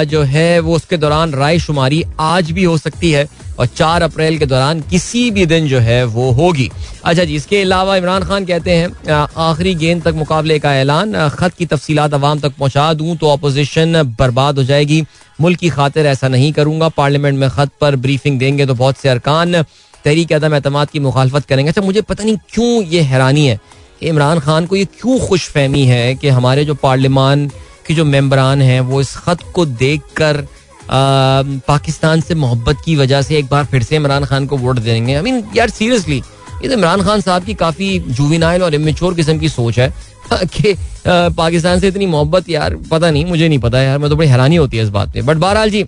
[0.09, 3.27] जो है वो उसके दौरान राय शुमारी आज भी हो सकती है।
[3.59, 6.71] और चार अप्रैल के दौरान किसी भी दिन जो है वो होगी।
[7.05, 11.55] अच्छा जी, इसके अलावा इमरान खान कहते हैं आखिरी गेंद तक मुकाबले का ऐलान खत
[11.55, 15.03] की तफसीलात आवाम तक पहुँचा दूँ तो अपोजिशन बर्बाद हो जाएगी।
[15.41, 19.09] मुल्क की खातिर ऐसा नहीं करूँगा पार्लियामेंट में खत पर ब्रीफिंग देंगे तो बहुत से
[19.09, 19.63] अरकान
[20.05, 23.59] तहरीक अदम एतमाद की मुखालफत करेंगे। अच्छा मुझे पता नहीं क्यों ये हैरानी है
[24.03, 27.47] इमरान खान को ये क्यों खुश फहमी है कि हमारे जो पार्लियामान
[27.87, 30.47] के जो मेम्बरान हैं वो इस खत को देख कर
[30.91, 35.15] पाकिस्तान से मोहब्बत की वजह से एक बार फिर से इमरान खान को वोट देंगे।
[35.15, 36.17] आई मीन यार सीरियसली
[36.63, 39.93] ये तो इमरान खान साहब की काफ़ी जूविनाइल और इमेच्योर किस्म की सोच है।
[40.45, 40.75] कि
[41.07, 44.57] पाकिस्तान से इतनी मोहब्बत, यार, पता नहीं, मुझे नहीं पता यार, मैं तो बड़ी हैरानी
[44.57, 45.85] होती है इस बात पे। बट बहरहाल जी,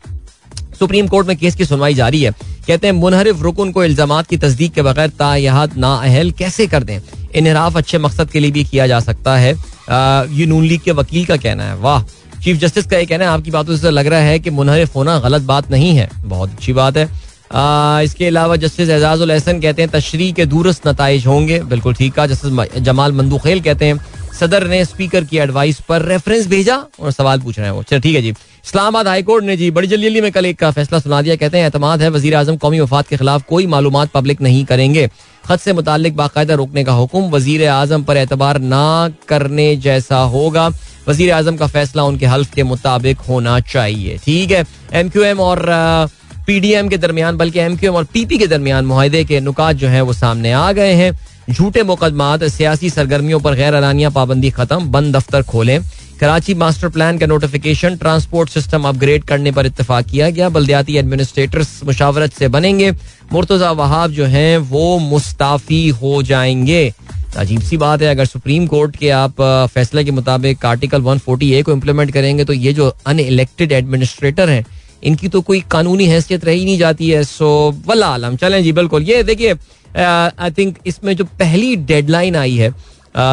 [0.79, 2.31] सुप्रीम कोर्ट में केस की सुनवाई जारी है।
[2.67, 7.01] कहते हैं, मुनहरिफ रुकन को इल्ज़ाम की तस्दीक के बगैर तायात नाअहल कैसे कर दें?
[7.35, 9.53] इनहराफ अच्छे मकसद के लिए भी किया जा सकता है।
[10.35, 12.03] ये नून लीग के वकील का कहना है। वाह।
[12.45, 15.19] चीफ जस्टिस का ये कहना है आपकी बातों से लग रहा है कि मुनहरिफ होना
[15.21, 17.09] गलत बात नहीं है। बहुत अच्छी बात है।
[17.53, 22.19] आ, इसके अलावा जस्टिस एजाजुल एहसन कहते हैं तशरी के दूरस्त नतज होंगे। बिल्कुल ठीक
[22.19, 23.99] है जस्टिस जमाल मंदूखेल कहते हैं
[24.41, 28.01] सदर ने स्पीकर की एडवाइस पर रेफरेंस भेजा और सवाल पूछ रहे हैं वो। चलो
[28.01, 31.21] ठीक है जी। इस्लामाबाद हाईकोर्ट ने जी बड़ी जल्दी में कल एक का फैसला सुना
[31.23, 34.65] दिया। कहते हैं एतमाद है वजी अजम कौमी वफात के खिलाफ कोई मालूम पब्लिक नहीं
[34.65, 35.09] करेंगे।
[35.45, 40.69] खत से मुतालिक बाकायदा रोकने का हुक्म वज़ीर आज़म पर एतबार ना करने जैसा होगा।
[41.11, 44.65] वज़ीर आज़म का फैसला उनके हल्फ के मुताबिक होना चाहिए। ठीक है?
[44.95, 45.67] एम क्यू एम और
[46.47, 49.25] पी डी एम के दरमियान, बल्कि एम क्यू एम और पी पी के दरमियान माहे
[49.25, 51.13] के नुकात जो है वो सामने आ गए हैं।
[51.51, 55.81] झूठे मुकदमात, सियासी सरगर्मियों पर गैर अलानिया पाबंदी खत्म, बंद दफ्तर खोलें।
[56.21, 61.69] कराची मास्टर प्लान का नोटिफिकेशन ट्रांसपोर्ट सिस्टम अपग्रेड करने पर इतफाक किया गया। बल्दियाती एडमिनिस्ट्रेटर्स
[61.85, 62.91] मुशावरत से बनेंगे।
[63.33, 66.83] मुर्तजा वहाब जो हैं वो मुस्ताफी हो जाएँगे।
[67.37, 69.41] अजीब सी बात है, अगर सुप्रीम कोर्ट के आप
[69.75, 74.65] फैसले के मुताबिक आर्टिकल 140 ए को इम्प्लीमेंट करेंगे तो ये जो अनइलेक्टेड एडमिनिस्ट्रेटर हैं,
[75.05, 77.49] इनकी तो कोई कानूनी हैसियत रही नहीं जाती है। सो
[77.87, 79.55] वल्ला आलम चलें जी, बिल्कुल। ये देखिए
[79.97, 82.73] आई थिंक इसमें जो पहली डेडलाइन आई है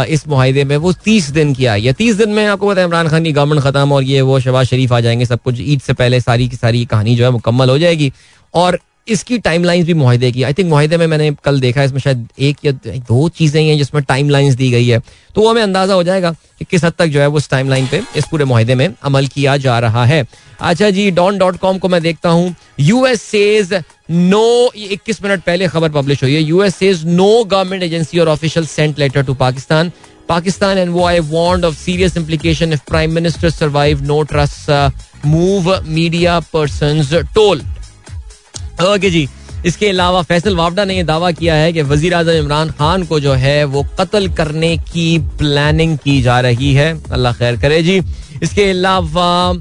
[0.09, 2.87] इस माहे में, वो तीस दिन की आई है। तीस दिन में आपको पता है,
[2.87, 5.81] इमरान खान की गवर्नमेंट खत्म, और ये वो शबाज शरीफ आ जाएँगे, सब कुछ ईद
[5.81, 8.11] से पहले सारी की सारी कहानी जो है मुकम्मल हो जाएगी।
[8.53, 12.27] और इसकी टाइम भी माहदे की। आई थिंक माहदे में मैंने कल देखा इसमें शायद
[12.39, 14.99] एक या दो चीज़ें हैं जिसमें टाइम दी गई है।
[15.35, 17.87] तो वो हमें अंदाज़ा हो जाएगा कि किस हद तक जो है वो उस टाइम
[17.87, 20.25] पे इस पूरे माहदे में अमल किया जा रहा है।
[20.61, 23.73] अच्छा जी डॉन डॉट कॉम को मैं देखता हूँ। यूएस सेज
[24.11, 28.65] नो इक्कीस मिनट पहले खबर पब्लिश हुई है। US says no government agency और official
[28.65, 29.91] sent letter to Pakistan
[30.29, 34.89] Pakistan and why warned of serious implication if Prime Minister survive no trust uh,
[35.23, 37.61] move media persons told.
[38.85, 39.27] Okay जी,
[39.65, 43.19] इसके अलावा फैसल वावडा ने यह दावा किया है कि वज़ीर अजम इमरान खान को
[43.19, 48.01] जो है वो कत्ल करने की प्लानिंग की जा रही है। अल्लाह खैर करे जी।
[48.43, 49.53] इसके अलावा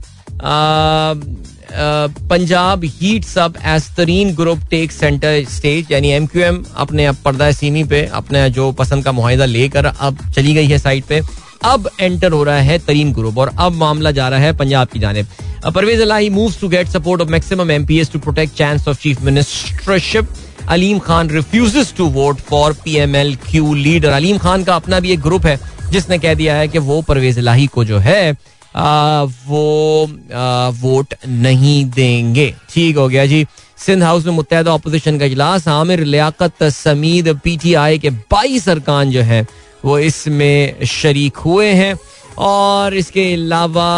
[2.31, 7.51] Punjab heats up एस्तरीन Tareen group take centre stage, यानी एम क्यू एम अपने पर्दा
[7.53, 11.21] सीमी पे, अपने जो पसंद का मुहिदा लेकर अब चली गई है साइड पे।
[11.65, 14.99] अब एंटर हो रहा है तरीन ग्रुप और अब मामला जा रहा है पंजाब की
[14.99, 15.27] जानब।
[15.75, 20.29] Pervaiz Elahi moves to get support of maximum MPs to protect chance of chief ministership
[20.69, 25.21] Aleem Khan refuses to vote for PML Q leader Aleem Khan का अपना भी एक
[25.21, 25.59] ग्रुप है
[25.91, 28.37] जिसने कह दिया है कि वो परवेज इलाही को जो है
[28.77, 33.47] आ, वो आ, वोट नहीं देंगे। ठीक हो गया जी।
[33.79, 39.23] सिंध हाउस में मुतहदा अपोजिशन का इजलास। आमिर लियाकत समीद पीटीआई के बाईस अरकान जो
[39.23, 39.47] है
[39.87, 41.95] वो इसमें शरीक हुए हैं।
[42.39, 43.91] और इसके अलावा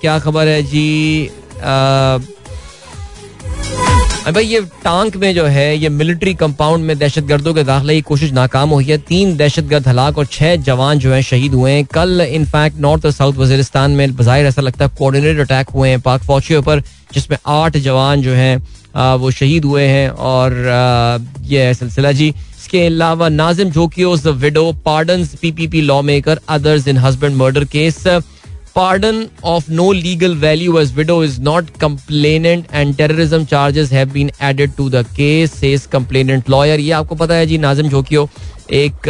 [0.00, 1.30] क्या खबर है जी?
[1.62, 2.18] आ,
[4.30, 8.00] भाई ये टांक में जो है ये मिलिट्री कंपाउंड में दहशत गर्दों के दाखिले की
[8.08, 11.72] कोशिश नाकाम हुई है। तीन दहशत गर्द हलाक और छह जवान जो है शहीद हुए
[11.72, 15.88] हैं। कल इनफैक्ट नॉर्थ और साउथ वजीरिस्तान में बाहिर ऐसा लगता है कोऑर्डिनेटेड अटैक हुए
[15.88, 16.80] हैं पाक फौजियों पर
[17.14, 18.56] जिसमें आठ जवान जो हैं
[19.18, 20.52] वो शहीद हुए हैं। और
[21.46, 22.32] ये सिलसिला जी।
[22.70, 27.96] इसके अलावा Nazim Jokhio's widow pardon PPP lawmaker others in husband murder case.
[28.74, 34.30] Pardon of no legal value as widow is not complainant and terrorism charges have been
[34.42, 38.28] added to the case says complainant lawyer ये आपको पता है जी, नाजिम जोकियो
[38.72, 39.08] एक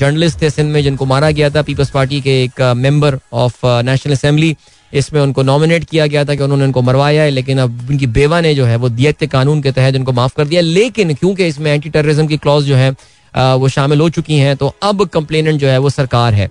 [0.00, 4.12] journalist थे सिंध में, जिनको मारा गया था, पीपल्स पार्टी के एक मेंबर ऑफ़ नेशनल
[4.12, 4.56] असेंबली
[4.92, 8.40] इसमें उनको नॉमिनेट किया गया था कि उन्होंने उनको मरवाया है, लेकिन अब उनकी बेवा
[8.40, 11.72] ने जो है वो दियत कानून के तहत उनको माफ़ कर दिया। लेकिन क्योंकि इसमें
[11.72, 12.90] एंटी टेररिज्म की क्लॉज जो है
[13.34, 16.50] वो शामिल हो चुकी हैं तो अब कंप्लेनेंट जो है वो सरकार है।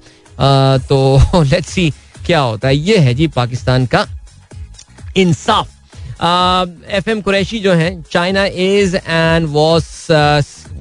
[0.88, 1.90] तो लेट्स सी
[2.26, 4.06] क्या होता है। ये है जी पाकिस्तान का
[5.18, 5.70] इंसाफ।
[6.92, 9.86] एफ़ एम कुरैशी जो है China is and was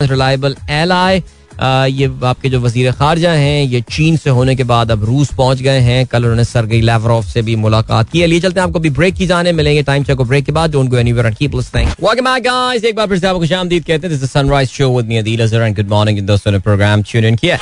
[0.02, 4.90] reliable L I ये आपके जो वज़ीर खारजा हैं, ये चीन से होने के बाद
[4.90, 8.60] अब रूस पहुँच गए हैं। कल उन्होंने सरगई लेवरोफ से भी मुलाकात की लिए चलते
[8.60, 11.26] हैं, आपको भी ब्रेक की जाने, मिलेंगे टाइम चेक ब्रेक के बाद। Don't go anywhere
[11.26, 14.22] and keep listening welcome back guys एक बार फिर से आपको खुशामदीद कहते हैं। This
[14.22, 17.36] is sunrise show with me Adeel Azhar and good morning दोस्तों ने प्रोग्राम ट्यून इन
[17.36, 17.58] किया।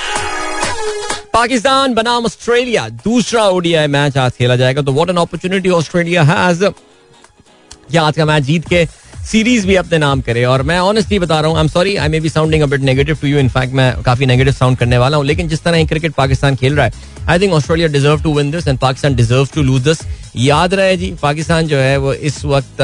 [1.35, 6.65] पाकिस्तान बनाम ऑस्ट्रेलिया, दूसरा ओडीआई मैच आज खेला जाएगा। तो what an opportunity Australia has
[6.65, 8.85] क्या आज का मैच जीत के
[9.31, 12.09] सीरीज़ भी अपने नाम करे। और मैं ऑनेस्टली बता रहा हूँ I am sorry I
[12.09, 15.25] may be sounding a negative to you in fact मैं काफ़ी नेगेटिव साउंड करने वाला हूँ।
[15.27, 16.93] लेकिन जिस तरह क्रिकेट पाकिस्तान खेल रहा है
[17.29, 19.99] I think Australia deserve to win this and Pakistan deserve to lose this
[20.37, 22.83] याद रहे जी, पाकिस्तान जो है, वो इस वक्त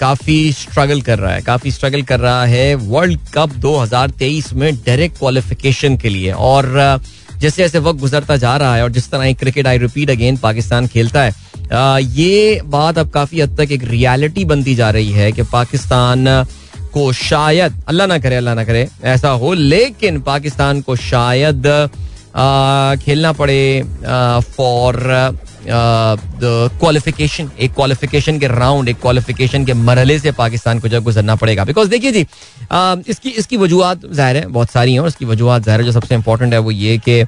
[0.00, 5.18] काफ़ी स्ट्रगल कर रहा है। काफ़ी स्ट्रगल कर रहा है वर्ल्ड कप 2023 में डायरेक्ट
[5.18, 6.68] क्वालिफिकेशन के लिए। और
[7.38, 10.86] जैसे जैसे वक्त गुजरता जा रहा है और जिस तरह cricket I repeat again Pakistan
[10.86, 11.34] खेलता है
[11.72, 16.24] ये बात अब काफ़ी हद तक एक रियलिटी बनती जा रही है कि पाकिस्तान
[16.92, 21.66] को शायद अल्लाह ना करे अल्लाह ना करे ऐसा हो लेकिन पाकिस्तान को शायद
[22.36, 23.82] आ, खेलना पड़े
[24.56, 24.98] फॉर
[26.80, 31.64] क्वालिफिकेशन एक क्वालिफिकेशन के राउंड एक क्वालिफिकेशन के मरहले से पाकिस्तान को जब गुजरना पड़ेगा।
[31.64, 32.26] बिकॉज़ देखिए जी
[33.10, 36.14] इसकी इसकी वजूहत ज़ाहिर है बहुत सारी हैं और इसकी वजूहत ज़ाहिर है जो सबसे
[36.14, 37.22] इंपॉर्टेंट है वो ये कि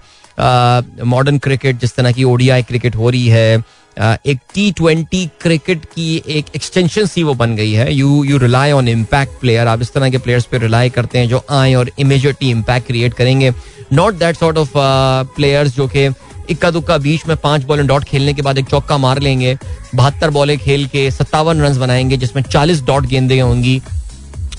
[1.05, 3.63] मॉडर्न क्रिकेट जिस तरह की ओडीआई क्रिकेट हो रही है
[3.99, 8.73] एक टी ट्वेंटी क्रिकेट की एक एक्सटेंशन सी वो बन गई है। You you rely
[8.73, 11.91] on impact player आप इस तरह के प्लेयर्स पे रिलाई करते हैं जो आए और
[11.99, 13.53] इमेजिएटली इम्पैक्ट क्रिएट करेंगे।
[13.93, 14.73] Not that sort of
[15.37, 16.09] players जो कि
[16.51, 19.57] इक्का दुक्का बीच में पाँच बॉल डॉट खेलने के बाद एक चौका मार लेंगे,
[19.95, 23.81] बहत्तर बॉलें खेल के सत्तावन रन बनाएँगे, जिसमें चालीस डॉट गेंदे होंगी।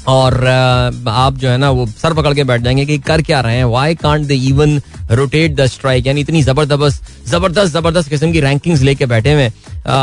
[0.07, 3.57] और आप जो है ना, वो सर पकड़ के बैठ जाएँगे कि कर क्या रहे
[3.57, 8.39] हैं। Why can't they even rotate the strike यानी इतनी ज़बरदस्त ज़बरदस्त ज़बरदस्त किस्म की
[8.41, 9.51] रैंकिंग्स लेके बैठे हुए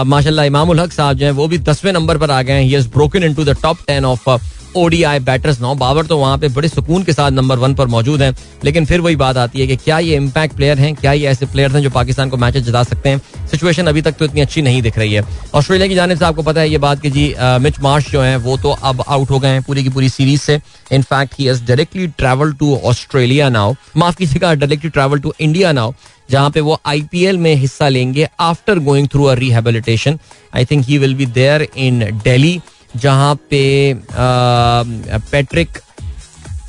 [0.06, 2.72] माशाल्लाह, इमामुल हक साहब जो है, वो भी दसवें नंबर पर आ गए हैं। He
[2.72, 4.28] has broken into the top ten of
[4.76, 8.22] ODI batters now Babar तो वहाँ पे बड़े सुकून के साथ नंबर वन पर मौजूद
[8.22, 10.94] हैं। लेकिन फिर वही बात आती है कि क्या ये इम्पैक्ट प्लेयर हैं?
[10.94, 13.20] क्या ये ऐसे प्लेयर हैं जो पाकिस्तान को मैचेस जिता सकते हैं?
[13.50, 16.42] सिचुएशन अभी तक तो इतनी अच्छी नहीं दिख रही है। ऑस्ट्रेलिया की जानब से आपको
[16.42, 19.38] पता है ये बात कि जी मिच मार्श जो है, वो तो अब आउट हो
[19.38, 20.60] गए हैं पूरी की पूरी सीरीज़ से।
[20.92, 25.92] In fact he directly travel to Australia now माफ़ कीजिएगा directly travel to India now
[26.30, 30.18] जहाँ पे वो आईपीएल में हिस्सा लेंगे after going through a rehabilitation
[30.54, 32.60] I think he will be there in Delhi
[32.96, 35.78] जहाँ पे पैट्रिक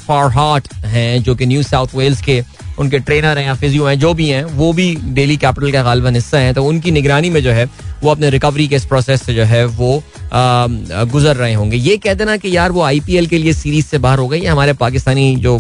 [0.07, 2.41] फारहाट हैं, जो कि न्यू साउथ वेल्स के
[2.79, 6.15] उनके ट्रेनर हैं या फिजियो हैं, जो भी हैं, वो भी डेली कैपिटल का गालबन
[6.15, 7.65] हिस्सा हैं तो उनकी निगरानी में जो है
[8.03, 9.91] वो अपने रिकवरी के इस प्रोसेस से जो है वो
[10.33, 14.19] गुजर रहे होंगे। ये कह देना कि यार वो आईपीएल के लिए सीरीज़ से बाहर
[14.19, 15.59] हो गई हमारे पाकिस्तानी जो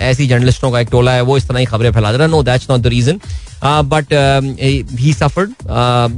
[0.00, 2.42] ऐसी जर्नलिस्टों का एक टोला है, वो इस तरह की खबरें फैला दे रहा no
[2.42, 3.20] that's not the reason
[3.64, 4.12] but
[5.00, 5.50] he suffered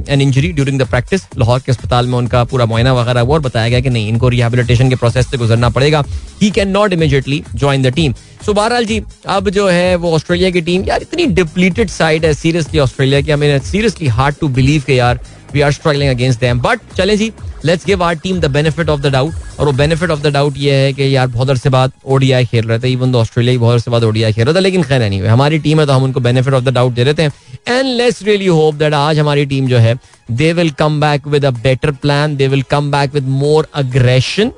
[0.09, 3.41] an injury during the practice Lahore के अस्पताल में उनका पूरा मुआयना वगैरह हुआ और
[3.41, 6.03] बताया गया कि नहीं, इनको रिहेबिलिटेशन के प्रोसेस से गुजरना पड़ेगा।
[6.41, 8.13] He can not immediately join the team
[8.45, 12.33] so बहरहाल जी, अब जो है वो ऑस्ट्रेलिया की टीम यार इतनी डिप्लीटेड साइड है
[12.33, 15.19] सीरियसली ऑस्ट्रेलिया की। I seriously hard to believe के यार
[15.57, 17.31] we are struggling against them but चले जी
[17.65, 20.57] let's give our team the benefit of the doubt और वो बेनिफिट ऑफ़ द डाउट
[20.57, 23.73] ये है कि यार, बहुत अरसे बाद ओडीआई खेल रहे थे इवन तो ऑस्ट्रेलिया बहुत
[23.73, 26.19] अरसे बाद ओडीआई खेल रहा था, लेकिन खैर नहीं हमारी टीम है तो हम उनको
[26.19, 27.25] बेनिफिट ऑफ़ द डाउट दे रहे थे
[27.69, 29.95] and let's really hope that आज हमारी टीम जो है
[30.31, 34.51] they will come back with a better plan they will come back with more aggression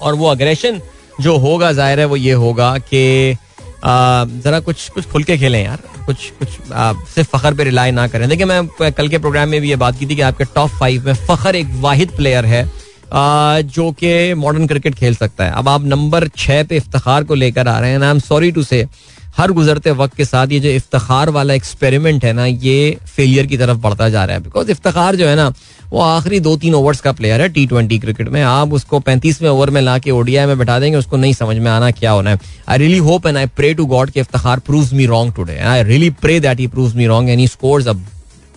[0.00, 0.80] और वो अग्रेशन
[1.20, 3.36] जो होगा, ज़ाहिर है वो ये होगा कि
[3.84, 6.48] जरा कुछ कुछ खुल के खेलें यार। कुछ कुछ
[7.08, 9.98] सिर्फ़ फखर पे रिलाई ना करें। देखिए, मैं कल के प्रोग्राम में भी ये बात
[9.98, 12.64] की थी कि आपके टॉप फाइव में फखर एक वाहिद प्लेयर है
[13.14, 17.68] जो कि मॉडर्न क्रिकेट खेल सकता है। अब आप नंबर छः पे इफ्तार को लेकर
[17.68, 18.86] आ रहे हैं आई एम सॉरी टू से
[19.36, 23.56] हर गुजरते वक्त के साथ ये जो इफ्तार वाला एक्सपेरिमेंट है ना, ये फेलियर की
[23.58, 25.52] तरफ़ बढ़ता जा रहा है। बिकॉज़ इफ्तार जो है ना,
[25.90, 29.48] वो आखिरी दो तीन ओवर्स का प्लेयर है टी ट्वेंटी क्रिकेट में। आप उसको पैंतीसवें
[29.50, 32.30] ओवर में ला के ओडीआई में बैठा देंगे, उसको नहीं समझ में आना क्या होना
[32.30, 35.58] है। I really hope and I pray to God के Iftikhar prove me wrong today
[35.58, 37.94] I really pray that he prove me wrong and scores a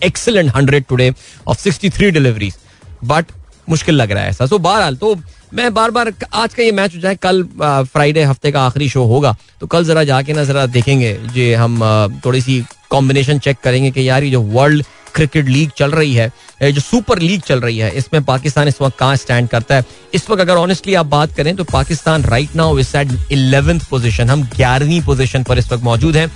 [0.00, 1.12] excellent hundred today
[1.46, 2.56] off sixty three deliveries
[3.04, 3.32] but
[3.68, 5.14] मुश्किल लग रहा है ऐसा। सो बहरहाल तो
[5.54, 9.04] मैं बार बार आज का ये मैच हो जाए कल फ्राइडे हफ़्ते का आखिरी शो
[9.06, 11.80] होगा। तो कल जरा जाके ना जरा देखेंगे। जे हम
[12.24, 16.30] थोड़ी सी कॉम्बिनेशन चेक करेंगे कि यार, ये जो वर्ल्ड क्रिकेट लीग चल रही है
[16.62, 19.84] जो सुपर लीग चल रही है, इसमें पाकिस्तान इस वक्त कहाँ स्टैंड करता है?
[20.14, 24.30] इस वक्त अगर ऑनेस्टली आप बात करें तो Pakistan right now is at eleventh position
[24.30, 26.28] हम ग्यारहवीं पोजिशन पर इस वक्त मौजूद हैं।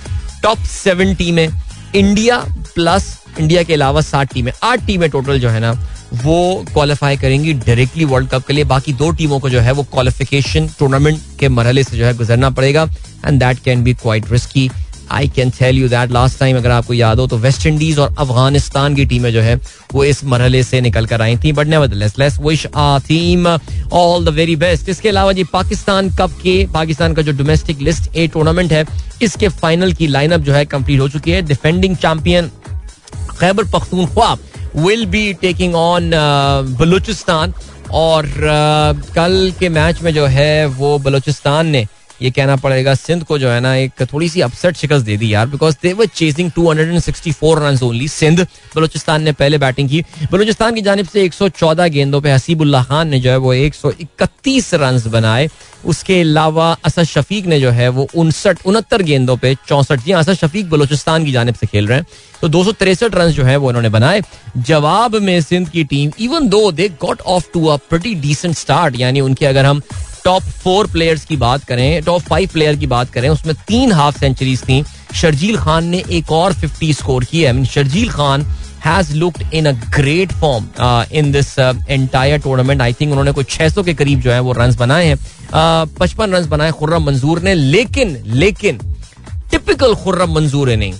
[0.43, 1.47] टॉप सेवन टीमें
[1.95, 2.37] इंडिया
[2.75, 5.73] प्लस इंडिया के अलावा सात टीमें आठ टीमें टोटल जो है ना।
[6.15, 9.83] वो क्वालिफाई करेंगी डायरेक्टली वर्ल्ड कप के लिए। बाकी दो टीमों को जो है वो
[9.83, 12.87] क्वालिफिकेशन टूर्नामेंट के मरहले से जो है गुजरना पड़ेगा।
[13.25, 14.69] And that can be quite risky
[15.11, 18.15] I can tell you that last time अगर आपको याद हो तो वेस्ट इंडीज और
[18.19, 19.55] अफ़गानिस्तान की टीमें जो है
[19.93, 22.99] वो इस मरहले से निकल कर आई थी। But nevertheless wish a
[23.93, 28.15] all the very best इसके अलावा जी पाकिस्तान कप के, पाकिस्तान का जो डोमेस्टिक लिस्ट
[28.15, 28.85] ए टूर्नामेंट है,
[29.21, 32.49] इसके फाइनल की लाइनअप जो है कंप्लीट हो चुकी है। Defending champion
[33.39, 34.35] Khyber Pakhtunkhwa
[34.75, 36.11] will be taking on
[36.79, 37.53] Balochistan
[37.91, 41.85] और uh, कल के मैच में जो है वो बलूचिस्तान ने
[42.23, 45.33] ये कहना पड़ेगा सिंध को जो है ना एक थोड़ी सी अपसेट शिकस्त दे दी
[45.33, 48.39] यार because they were chasing 264 run only Sindh.
[48.75, 53.19] Balochistan ने पहले बैटिंग की। बलूचिस्तान की जानब से 114 गेंदों पे हसीबुल्ला खान ने
[53.19, 55.49] जो है वो 131 रन बनाए।
[55.85, 60.19] उसके अलावा असद शफीक ने जो है वो उनसठ उनहत्तर गेंदों पे चौसठ जी हाँ,
[60.19, 62.07] असद शफीक बलूचिस्तान की जानब से खेल रहे हैं।
[62.41, 64.21] तो दो सौ तिरसठ रन जो है वो उन्होंने बनाए।
[64.57, 68.99] जवाब में सिंध की team even though they got off to a pretty decent start
[68.99, 69.81] यानी उनके अगर हम
[70.25, 74.19] टॉप फोर प्लेयर्स की बात करें टॉप फाइव प्लेयर की बात करें उसमें तीन हाफ़
[74.19, 74.83] सेंचुरीज थी।
[75.15, 78.45] शर्जील खान ने एक और फिफ्टी स्कोर की है। Sharjeel Khan
[78.85, 80.65] has looked in a great form
[81.11, 81.59] in this
[81.89, 85.15] entire tournament I think उन्होंने कुछ 600 के करीब जो है वो रन बनाए हैं।
[85.15, 88.79] Uh, पचपन रन बनाए खुर्रम मंजूर ने लेकिन लेकिन
[89.51, 90.93] टिपिकल खुर्रम मंजूर इनिंग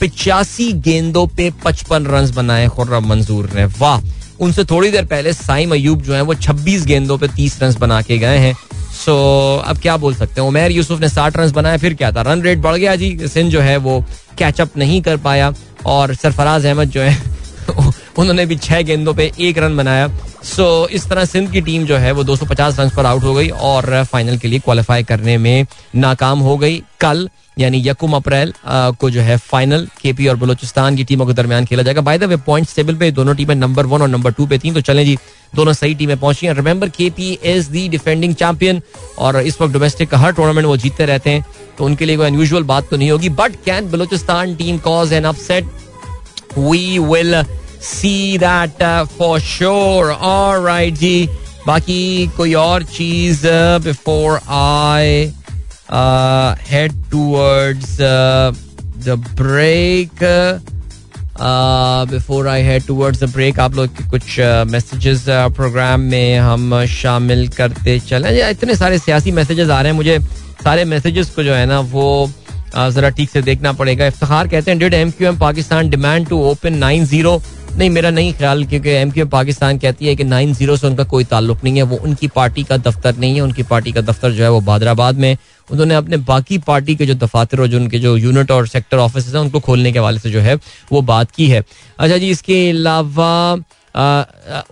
[0.00, 4.00] पिचासी गेंदों पे पचपन रन बनाए खुर्रम मंजूर ने। वाह!
[4.40, 8.02] उनसे थोड़ी देर पहले साइम अयूब जो है वो 26 गेंदों पे 30 रन बना
[8.02, 8.54] के गए हैं।
[9.06, 9.14] सो
[9.66, 10.48] अब क्या बोल सकते हैं?
[10.48, 12.22] उमेर यूसुफ ने साठ रन बनाया फिर क्या था?
[12.22, 14.04] रन रेट बढ़ गया जी सिंध जो है वो
[14.38, 15.52] कैचअप नहीं कर पाया
[15.86, 17.22] और सरफराज अहमद जो है
[18.18, 20.08] उन्होंने भी छह गेंदों पे एक रन बनाया।
[20.44, 23.34] सो so, इस तरह सिंध की टीम जो है वो 250 रन पर आउट हो
[23.34, 27.28] गई और फाइनल के लिए क्वालिफाई करने में नाकाम हो गई। कल
[27.60, 31.82] यानी यकुम अप्रैल को जो है फाइनल केपी और बलोचिस्तान की टीमों के दरमियान खेला
[31.82, 34.58] जाएगा। By the way points table पे दोनों टीमें नंबर वन और नंबर टू पे
[34.58, 35.16] थी तो चलें जी,
[35.54, 38.80] दोनों सही टीमें पहुँची हैं। Remember K P is the defending champion
[39.18, 41.44] और इस वक्त डोमेस्टिक का हर टूर्नामेंट वो जीतते रहते हैं
[41.78, 45.24] तो उनके लिए कोई अनयूजुअल बात तो नहीं होगी। But can Balochistan team cause an
[45.24, 45.64] upset
[46.58, 47.42] we will
[47.82, 48.82] see that
[49.18, 50.12] for sure
[50.64, 51.28] right जी,
[51.66, 53.46] बाकी कोई और चीज़
[53.84, 55.26] before I
[56.70, 57.96] head towards
[59.06, 60.24] the break
[62.10, 64.38] before I head towards the break आप लोग के कुछ
[64.70, 69.90] मैसेजेस uh, प्रोग्राम uh, में हम शामिल करते चले। इतने सारे सियासी मैसेजेस आ रहे
[69.90, 70.18] हैं। मुझे
[70.64, 72.30] सारे मैसेजेस को जो है ना वो
[72.76, 76.42] जरा ठीक से देखना पड़ेगा। इफ्तार कहते हैं did M Q M Pakistan demand to
[76.50, 77.40] open nine zero
[77.76, 80.86] नहीं मेरा नहीं ख्याल क्योंकि एम क्यू एम पाकिस्तान कहती है कि नाइन ज़ीरो से
[80.86, 84.00] उनका कोई ताल्लुक नहीं है। वो उनकी पार्टी का दफ्तर नहीं है। उनकी पार्टी का
[84.00, 85.36] दफ्तर जो है वो बादराबाद में
[85.70, 89.26] उन्होंने अपने बाकी पार्टी के जो दफातर और जो उनके जो यूनिट और सेक्टर ऑफ़िस
[89.26, 90.54] हैं, उनको खोलने के हवाले से जो है,
[90.92, 91.64] वो बात की है।
[91.98, 93.52] अच्छा जी, इसके अलावा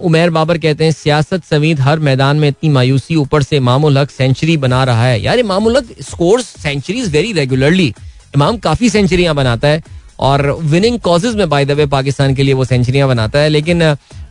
[0.01, 4.11] उमेर बाबर कहते हैं, सियासत समीत हर मैदान में इतनी मायूसी, ऊपर से इमाम हक
[4.11, 7.87] सेंचुरी बना रहा है। यार, इमाम हक स्कोर सेंचुरी वेरी रेगुलरली
[8.35, 9.83] इमाम काफ़ी सेंचुरियाँ बनाता है।
[10.19, 13.83] और विनिंग कॉजेज में बाय द वे पाकिस्तान के लिए वो सेंचुरियाँ बनाता है, लेकिन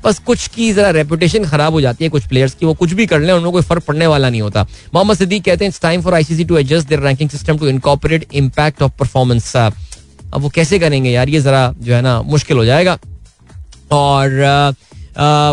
[0.04, 3.06] बस कुछ की जरा रेपुटेशन खराब हो जाती है कुछ प्लेयर्स की, वो कुछ भी
[3.06, 6.02] कर लें उनको कोई फ़र्क पड़ने वाला नहीं होता। मोहम्मद सिद्दीक कहते हैं it's time
[6.02, 10.80] for ICC to adjust their ranking system to incorporate impact of performance अब वो कैसे
[10.80, 11.30] करेंगे यार?
[11.30, 12.98] ये जरा जो है ना, मुश्किल हो जाएगा।
[13.92, 14.74] और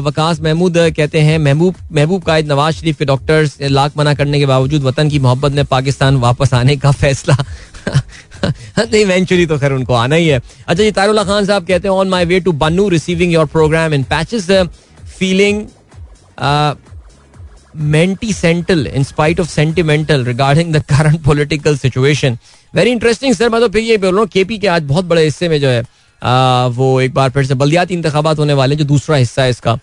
[0.04, 4.46] वकास महमूद कहते हैं, महबूब महबूब कायद नवाज़ शरीफ के डॉक्टर्स लाख मना करने के
[4.46, 7.36] बावजूद वतन की मोहब्बत में पाकिस्तान वापस आने का फैसला।
[8.94, 12.08] इवेंचुअली तो खैर उनको आना ही है। अच्छा जी तारुल्ला खान साहब कहते हैं on
[12.08, 14.50] my way to Bannu receiving your program in patches
[15.18, 15.66] feeling
[17.76, 22.38] sentimental in spite of sentimental regarding the current political situation
[22.74, 25.24] very interesting sir मैं तो फिर ये बोल रहा हूँ केपी के आज बहुत बड़े
[25.24, 25.82] हिस्से में जो है
[26.22, 29.74] आ, वो एक बार फिर से बल्दियाती इंतबात होने वाले जो दूसरा हिस्सा है इसका।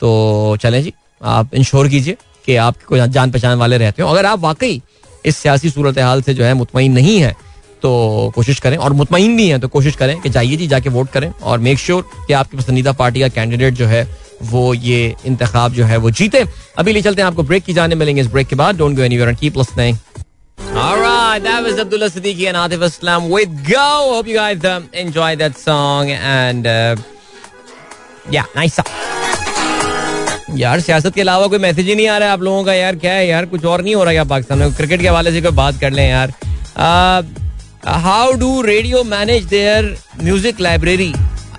[0.00, 0.92] तो चलें जी
[1.22, 2.16] आप इंश्योर कीजिए
[2.46, 4.80] कि आपके जान पहचान वाले रहते हो। अगर आप वाकई
[5.26, 7.34] इस सियासी सूरत हाल से जो है मुतमिन नहीं है
[7.82, 11.10] तो कोशिश करें। और मुतमिन भी हैं तो कोशिश करें कि जाइए जी जाके वोट
[11.10, 14.06] करें और मेक श्योर sure कि आपकी पसंदीदा पार्टी का कैंडिडेट जो है
[14.42, 16.44] वो ये इंतखाब जो है वो जीते।
[16.78, 19.02] अभी ले चलते हैं आपको ब्रेक की जाने मिलेंगे इस ब्रेक के बाद। Don't go
[19.02, 19.96] anywhere and keep listening
[20.58, 23.84] Alright, that was Abdullah Siddiqui and Atif Islam with Go.
[24.14, 26.96] Hope you guys um, enjoyed that song and uh,
[28.30, 28.90] yeah, nice song.
[30.56, 32.96] यार सियासत के अलावा कोई मैसेज ही नहीं आ रहा है आप लोगों का। यार
[32.96, 33.46] क्या है यार?
[33.46, 34.74] कुछ और नहीं हो रहा क्या पाकिस्तान में?
[34.74, 36.32] क्रिकेट के हवाले से कोई बात कर लें यार।
[37.84, 39.84] How do radio manage their
[40.22, 41.12] music library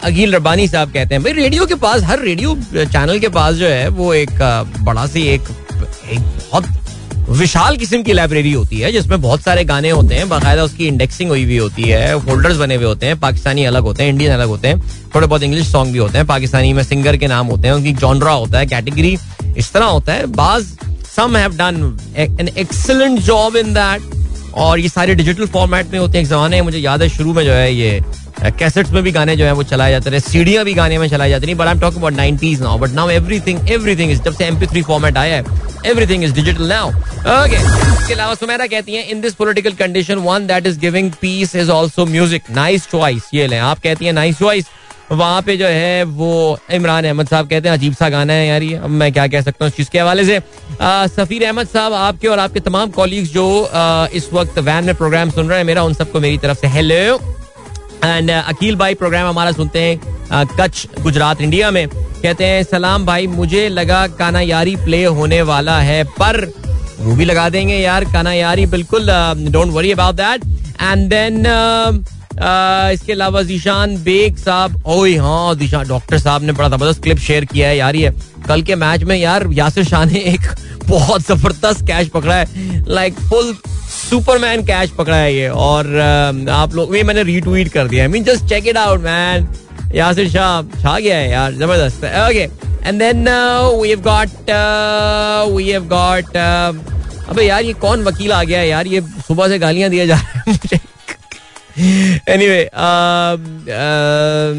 [0.04, 3.68] Aqeel Rabbani साहब कहते हैं भाई रेडियो के पास हर रेडियो चैनल के पास जो
[3.68, 4.32] है वो एक
[4.82, 6.68] बड़ा सी एक, एक बहुत
[7.30, 11.30] विशाल किस्म की लाइब्रेरी होती है जिसमें बहुत सारे गाने होते हैं। बाकायदा उसकी इंडेक्सिंग
[11.30, 14.48] हुई हुई होती है होल्डर्स बने हुए होते हैं पाकिस्तानी अलग होते हैं इंडियन अलग
[14.48, 14.82] होते हैं
[15.16, 17.94] थोड़े बहुत इंग्लिश सॉन्ग भी होते हैं। पाकिस्तानी में सिंगर के नाम होते हैं उनकी
[17.96, 19.18] जॉनरा होता है कैटेगरी
[19.58, 20.66] इस तरह होता है। बाज
[21.16, 24.18] some have done an excellent job in that
[24.54, 27.44] और ये सारे डिजिटल फॉर्मेट में होते हैं एक जमाने मुझे याद है, शुरू में
[27.46, 28.02] जो है ये
[28.58, 31.30] कैसेट्स में भी गाने जो है वो चलाए जाते रहे सीढ़ियाँ भी गाने में चलाई
[31.30, 34.46] जाती but I am talking about 90s now but now everything everything is जब से
[34.46, 39.08] एमपी थ्री फॉर्मेट आया है everything is digital now okay इसके अलावा सुमेरा कहती हैं
[39.08, 43.48] in this political condition one that is giving peace is also music nice choice ये
[43.48, 44.66] लें, आप कहती हैं नाइस चॉइस
[45.12, 48.64] वहाँ पे जो है वो इमरान अहमद साहब कहते हैं अजीब सा गाना है यार
[48.64, 50.40] ये। अब मैं क्या कह सकता हूँ इस चीज़ के हवाले से।
[51.16, 55.30] सफीर अहमद साहब आपके और आपके तमाम कॉलीग्स जो आ, इस वक्त वैन में प्रोग्राम
[55.30, 57.20] सुन रहे हैं मेरा उन सबको मेरी तरफ़ से हेलो
[58.06, 63.28] एंड अकील भाई प्रोग्राम हमारा सुनते हैं कच्छ गुजरात इंडिया में। कहते हैं सलाम भाई
[63.28, 66.46] मुझे लगा काना यारी प्ले होने वाला है पर
[67.00, 69.12] वो भी लगा देंगे यार काना यारी बिल्कुल
[69.52, 70.44] don't worry about that
[70.82, 71.44] and then
[72.34, 77.46] इसके अलावा जीशान बेग साहब, ओए हाँ दिशा डॉक्टर साहब ने बड़ा ज़बरदस्त क्लिप शेयर
[77.46, 78.12] किया है, यार ये।
[78.48, 80.42] कल के मैच में यार यासिर शाह ने एक
[80.86, 83.54] बहुत ज़बरदस्त कैच पकड़ा है लाइक फुल
[83.90, 85.98] सुपरमैन कैच पकड़ा है ये, और
[86.52, 89.48] आप लोग, ये मैंने रीट्वीट कर दिया I mean just check it out man
[89.96, 92.48] Yasir Shah छा गया है यार, ज़बरदस्त okay
[92.88, 93.28] and then
[93.82, 94.52] we have got
[95.56, 96.38] we have got
[97.30, 98.88] अबे यार ये कौन वकील आ गया है यार?
[98.88, 100.80] ये सुबह से गालियाँ दिया जा रहा है मुझे।
[102.30, 103.44] एनीवे um,
[103.76, 104.58] um,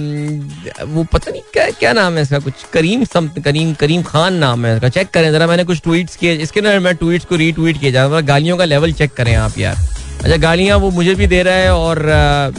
[0.88, 2.38] वो पता नहीं क्या क्या नाम है इसका?
[2.38, 6.16] कुछ करीम सम करीम करीम खान नाम है इसका। चेक करें जरा मैंने कुछ ट्वीट्स
[6.16, 9.34] किए। इसके अंदर मैं ट्वीट्स को रीट्वीट किया जा रहा गालियों का लेवल चेक करें
[9.36, 9.76] आप यार।
[10.24, 12.02] अच्छा गालियाँ वो मुझे भी दे रहा है और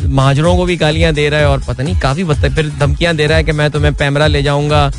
[0.01, 3.37] महाजरों को भी गालियाँ दे रहा है और पता नहीं काफ़ी फिर धमकियाँ दे रहा
[3.37, 4.91] है कि मैं तुम्हें पैमरा ले जाऊँगा।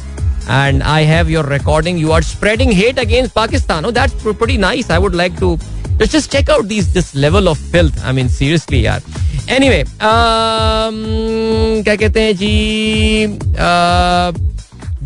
[0.51, 4.99] And I have your recording you are spreading hate against Pakistan that's pretty nice I
[4.99, 5.59] would like to
[6.03, 7.99] Let's just check out these this level of filth.
[8.05, 9.03] I mean, seriously, यार.
[9.49, 10.97] Anyway, um,
[11.85, 13.27] क्या कहते हैं जी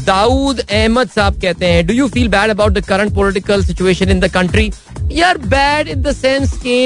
[0.04, 4.20] दाऊद अहमद साहब कहते हैं do you feel bad about the current political situation in
[4.20, 4.70] the country
[5.12, 6.78] यार bad in the sense के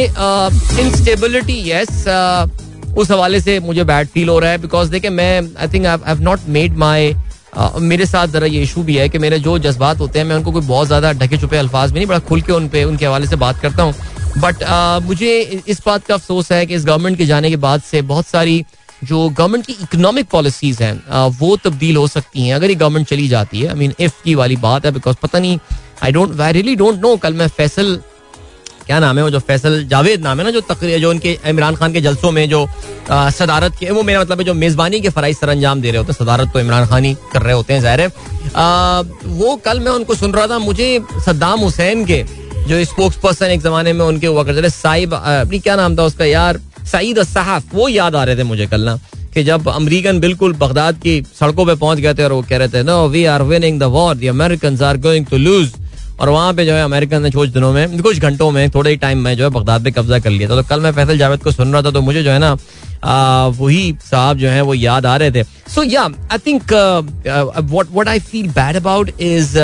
[0.82, 2.04] instability yes
[2.98, 5.98] उस हवाले से मुझे बैड फील हो रहा है बिकॉज़ देखिए मैं I think I
[6.06, 7.14] have not made my
[7.80, 10.53] मेरे साथ जरा ये इशू भी है कि मेरे जो जज्बात होते हैं, मैं उनको
[10.53, 13.26] कोई बहुत ज़्यादा ढके छुपे अल्फाज में नहीं, बड़ा खुल के उन पे, उनके हवाले
[13.26, 13.94] से बात करता हूँ।
[14.38, 14.62] बट
[15.05, 18.26] मुझे इस बात का अफसोस है कि इस गवर्नमेंट के जाने के बाद से बहुत
[18.26, 18.64] सारी
[19.03, 23.28] जो गवर्नमेंट की इकोनॉमिक पॉलिसीज़ हैं वो तब्दील हो सकती हैं। अगर ये गवर्नमेंट चली
[23.28, 25.59] जाती है आई मीन इफ़ की वाली बात है बिकॉज़ पता नहीं
[26.03, 27.98] I don't I really don't know कल मैं फैसल
[28.87, 31.76] क्या नाम है वो जो फैसल जावेद नाम है ना जो तकरीर जो उनके, इमरान
[31.76, 32.66] खान के जलसों में जो
[33.11, 36.12] सदारत के, वो मेरा मतलब है जो मेजबानी के फराइज सर अंजाम दे रहे होते
[36.12, 38.07] हैं, सदारत तो इमरान खान ही कर रहे होते हैं, ज़ाहिर
[39.37, 42.24] वो कल मैं उनको सुन रहा था, मुझे सद्दाम हुसैन के
[42.68, 46.05] जो स्पोक्स पर्सन एक जमाने में उनके हुआ करते थे साहिब अपनी क्या नाम था
[46.05, 48.99] उसका यार, सईद सहाफ, वो याद आ रहे थे मुझे कल ना,
[49.35, 52.68] कि जब अमरीकन बिल्कुल बगदाद की सड़कों पे पहुँच गए थे और वो कह रहे
[52.68, 55.72] थे no we are winning the war the American are going to lose
[56.20, 58.96] और वहाँ पे जो है अमेरिकन ने कुछ दिनों में कुछ घंटों में थोड़े ही
[58.98, 61.42] टाइम में जो है बगदाद पे कब्जा कर लिया था। तो कल मैं फैसल जावेद
[61.42, 62.56] को सुन रहा था तो मुझे जो है ना
[63.58, 66.02] वही साहब जो है वो याद आ रहे थे। So yeah
[66.32, 69.58] I think what what I feel bad about is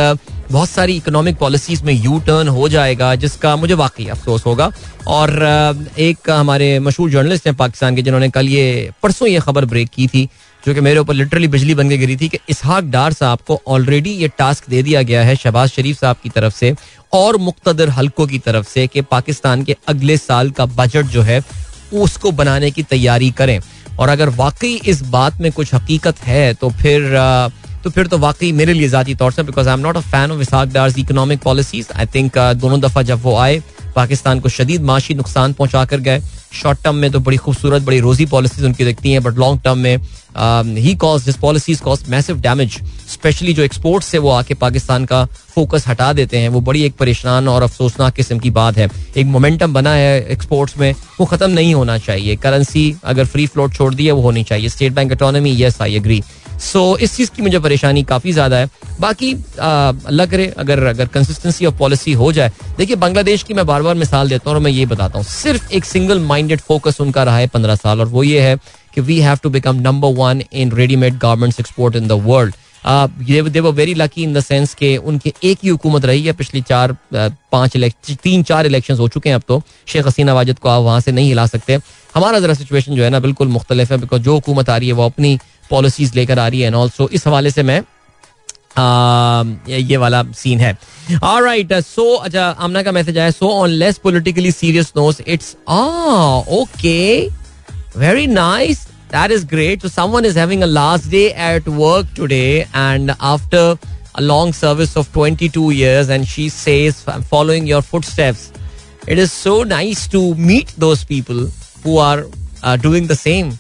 [0.51, 4.71] बहुत सारी इकोनॉमिक पॉलिसीज़ में यू टर्न हो जाएगा जिसका मुझे वाकई अफसोस होगा।
[5.07, 9.65] और uh, एक हमारे मशहूर जर्नलिस्ट हैं पाकिस्तान के जिन्होंने कल ये परसों ये खबर
[9.65, 10.29] ब्रेक की थी।
[10.67, 13.61] जो कि मेरे ऊपर लिटरली बिजली बन के गिरी थी कि इसहाक डार साहब को
[13.69, 16.75] ऑलरेडी ये टास्क दे दिया गया है शहबाज शरीफ साहब की तरफ़ से
[17.15, 21.41] और मुख्तर हल्कों की तरफ़ से कि पाकिस्तान के अगले साल का बजट जो है,
[21.95, 23.59] उसको बनाने की तैयारी करें।
[23.99, 27.11] और अगर वाकई इस बात में कुछ हकीकत है तो फिर
[27.85, 30.33] तो फिर तो वाकई मेरे लिए जाती तौर से because I am not a fan
[30.33, 33.63] of Ishaq Dar's economic policies I think दोनों दफ़ा जब वो आए,
[33.97, 36.23] पाकिस्तान को शदीद माशी नुकसान पहुँचा कर गए।
[36.57, 39.79] शॉर्ट टर्म में तो बड़ी खूबसूरत, बड़ी रोजी पॉलिसीज़ उनकी दिखती हैं बट लॉन्ग टर्म
[39.79, 39.97] में
[40.77, 42.79] ही cause this policies cause massive damage
[43.11, 46.97] especially जो एक्सपोर्ट्स से वो आके पाकिस्तान का फोकस हटा देते हैं। वो बड़ी एक
[46.97, 51.51] परेशान और अफसोसनाक किस्म की बात है। एक मोमेंटम बना है एक्सपोर्ट्स में, वो खत्म
[51.51, 55.13] नहीं होना चाहिए। करेंसी अगर फ्री फ्लोट छोड़ दी है, वो होनी चाहिए। State Bank
[55.13, 56.23] economy yes I agree
[56.63, 58.69] so इस चीज़ की मुझे परेशानी काफ़ी ज़्यादा है।
[59.01, 63.83] बाकी अल्लाह करे, अगर अगर कंसिस्टेंसी ऑफ़ पॉलिसी हो जाए। देखिए, बांग्लादेश की मैं बार
[63.83, 67.23] बार मिसाल देता हूँ और मैं ये बताता हूँ। सिर्फ़ एक सिंगल माइंडेड फोकस उनका
[67.23, 68.57] रहा है पंद्रह साल और वो ये है
[68.95, 72.55] कि we have to become number one in readymade garments export in the world
[72.85, 76.61] they were very lucky in the sense के उनकी एक ही हुकूमत रही है पिछली
[76.63, 77.77] चार पाँच
[78.23, 81.13] तीन, चार इलेक्शन हो चुके हैं अब तो। शेख हसीना वाजिद को आप वहाँ से
[81.13, 81.79] नहीं हिला सकते।
[82.15, 84.95] हमारा जरा सिचुएशन जो है ना बिल्कुल मुख्तलिफ़ है बिकॉज़ जो हुकूमत आ रही है
[84.95, 85.39] वो अपनी
[85.71, 87.83] पॉलिसीज़ लेकर आ रही है एंड ऑल्सो इस हवाले से मैं
[88.79, 90.77] आ, ये वाला सीन है।
[91.25, 95.55] All right, so, अच्छा का मैसेज आया so on less politically serious notes it's
[96.59, 97.29] okay
[97.99, 100.25] very nice that is great so Saman
[100.63, 102.45] a last day at work today
[102.77, 103.77] and after
[104.17, 106.95] a long service of twenty two years and she says
[107.31, 108.51] following your footsteps
[109.09, 111.51] it is so nice to meet those people
[111.87, 112.25] who are
[112.83, 113.53] doing the same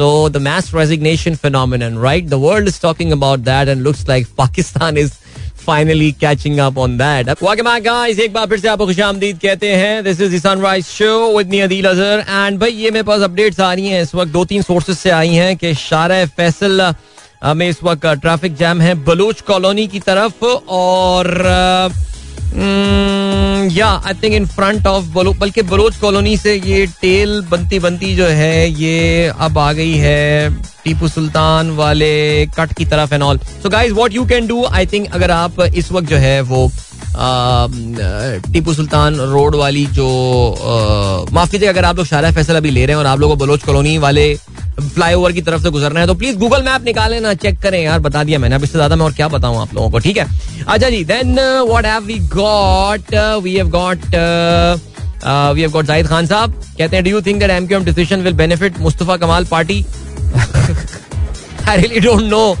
[0.00, 2.26] So the mass resignation phenomenon, right?
[2.26, 5.16] The world is talking about that, and looks like Pakistan is
[5.60, 9.72] finally catching up on that welcome back guys एक बार फिर से आपको खुशामदीद कहते
[9.72, 13.22] हैं this is the sunrise show with me Adeel Azhar and भाई ये मेरे पास
[13.22, 16.80] अपडेट्स आ रही हैं इस वक्त दो तीन सोर्सेज से आई हैं कि शारा फैसल
[17.56, 20.44] में इस वक्त ट्रैफ़िक जैम है बलूच कॉलोनी की तरफ़
[20.78, 21.34] और
[22.52, 28.14] yeah I think in front of बलो बल्कि बलोच कॉलोनी से ये टेल बनती बनती
[28.16, 30.50] जो है, ये अब आ गई है
[30.84, 34.86] टीपू सुल्तान वाले कट की तरफ़ and all so guys what you can do I
[34.86, 36.70] think अगर आप इस वक्त जो है वो
[37.12, 40.06] टीपू सुल्तान रोड वाली जो
[41.32, 43.44] माफ़ कीजिए, अगर आप लोग शारा फैसल अभी ले रहे हैं और आप लोगों को
[43.44, 44.34] बलोच कॉलोनी वाले
[44.80, 47.98] फ्लाईओवर की तरफ़ से गुजरना है तो प्लीज़ गूगल मैप निकालें, ना चेक करें। यार,
[48.00, 50.26] बता दिया मैंने। अब इससे ज़्यादा मैं और क्या बताऊँ आप लोगों को, ठीक है?
[50.66, 51.34] अच्छा जी then
[51.68, 54.06] what have we got we have got
[55.54, 58.34] we have got Zahid Khan साहब। कहते हैं do you think that MQM decision will
[58.34, 59.84] benefit Mustafa Kamal party
[61.68, 62.56] I really don't know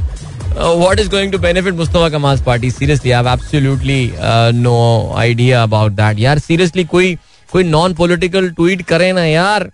[0.56, 2.70] is going to benefit Mustafa Kamal's party?
[2.70, 7.16] Seriously, I have absolutely uh, no idea about यार seriously कोई
[7.52, 9.70] कोई non political tweet करे ना यार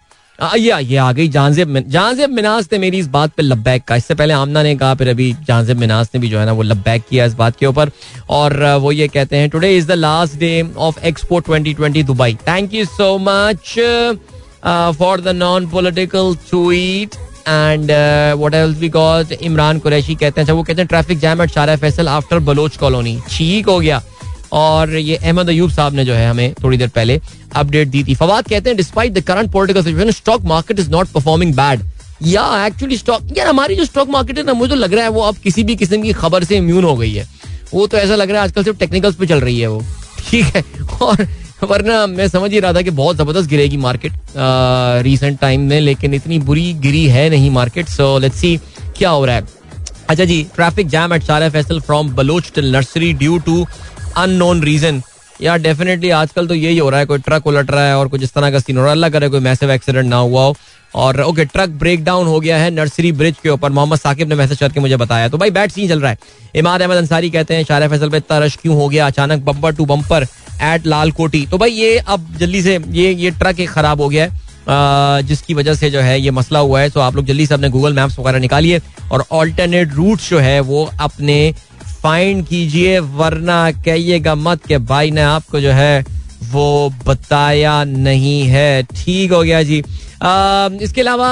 [0.57, 4.15] ये ये आ गई जानजेब जानजेब मिनाज ने मेरी इस बात पे लब्बैक का इससे
[4.15, 7.05] पहले आमना ने कहा फिर अभी जानजेब मिनाज ने भी जो है ना वो लब्बैक
[7.09, 7.91] किया इस बात के ऊपर
[8.31, 12.75] और वो ये कहते हैं today is the last day of expo 2020 Dubai thank
[12.75, 13.75] you so much
[14.99, 17.17] for the non political tweet
[17.49, 17.91] and
[18.39, 21.77] what else got Imran Qureshi कहते हैं अच्छा वो कहते हैं traffic jam at Shahra
[21.77, 24.03] Faisal after Bloch colony ठीक हो गया।
[24.53, 27.21] और ये अहमद अयूब साहब ने जो है हमें थोड़ी देर पहले
[27.57, 31.09] अपडेट दी थी। फवाद कहते हैं despite the current political situation stock market is not
[31.09, 31.83] performing bad
[32.23, 35.11] yeah actually stock यार, हमारी जो स्टॉक मार्केट है ना, मुझे तो लग रहा है
[35.11, 37.27] वो अब किसी भी किस्म की खबर से इम्यून हो गई है।
[37.75, 39.83] वो तो ऐसा लग रहा है आजकल सिर्फ़ टेक्निकल्स पे चल रही है वो।
[40.29, 40.65] ठीक है?
[41.03, 41.27] और
[41.67, 44.13] वरना मैं समझ ही रहा था कि बहुत ज़बरदस्त गिरेगी मार्केट
[45.05, 48.57] रिसेंट टाइम में, लेकिन इतनी बुरी गिरी है नहीं मार्केट सो लेट्स सी
[48.99, 49.45] क्या हो रहा है।
[50.09, 53.67] अच्छा जी traffic jam at Shahrah Faisal from Baloch till nursery due to
[54.17, 55.03] unknown reason
[55.41, 58.23] yeah definitely आजकल तो यही हो रहा है, कोई ट्रक उलट रहा है और कुछ
[58.23, 60.55] इस तरह का सीन हो रहा है। अल्लाह करे कोई मैसिव एक्सीडेंट ना हुआ हो।
[60.95, 64.35] और ओके ट्रक ब्रेक डाउन हो गया है नर्सरी ब्रिज के ऊपर। मोहम्मद साकिब ने
[64.35, 66.19] मैसेज करके मुझे बताया। तो भाई बैट सीन चल रहा है।
[66.57, 69.07] इमाद अहमद अंसारी कहते हैं शारा फैसल पे इतना रश क्यों हो गया?
[69.07, 70.27] अचानक bumper to bumper
[70.65, 71.47] at Lal Kothi.
[71.47, 74.45] तो भाई ये अब जल्दी से ये ये ट्रक एक खराब हो गया है।
[75.23, 77.69] जिसकी वजह से जो है ये मसला हुआ है। तो आप लोग जल्दी से अपने
[77.71, 78.81] गूगल मैप्स वगैरह निकालिए
[79.13, 81.55] और ऑल्टरनेट रूट जो है वो अपने
[82.03, 86.05] फाइंड कीजिए वरना कहिएगा मत के भाई ने आपको जो है
[86.45, 89.81] वो बताया नहीं है। ठीक हो गया जी।
[90.23, 91.29] आ, इसके अलावा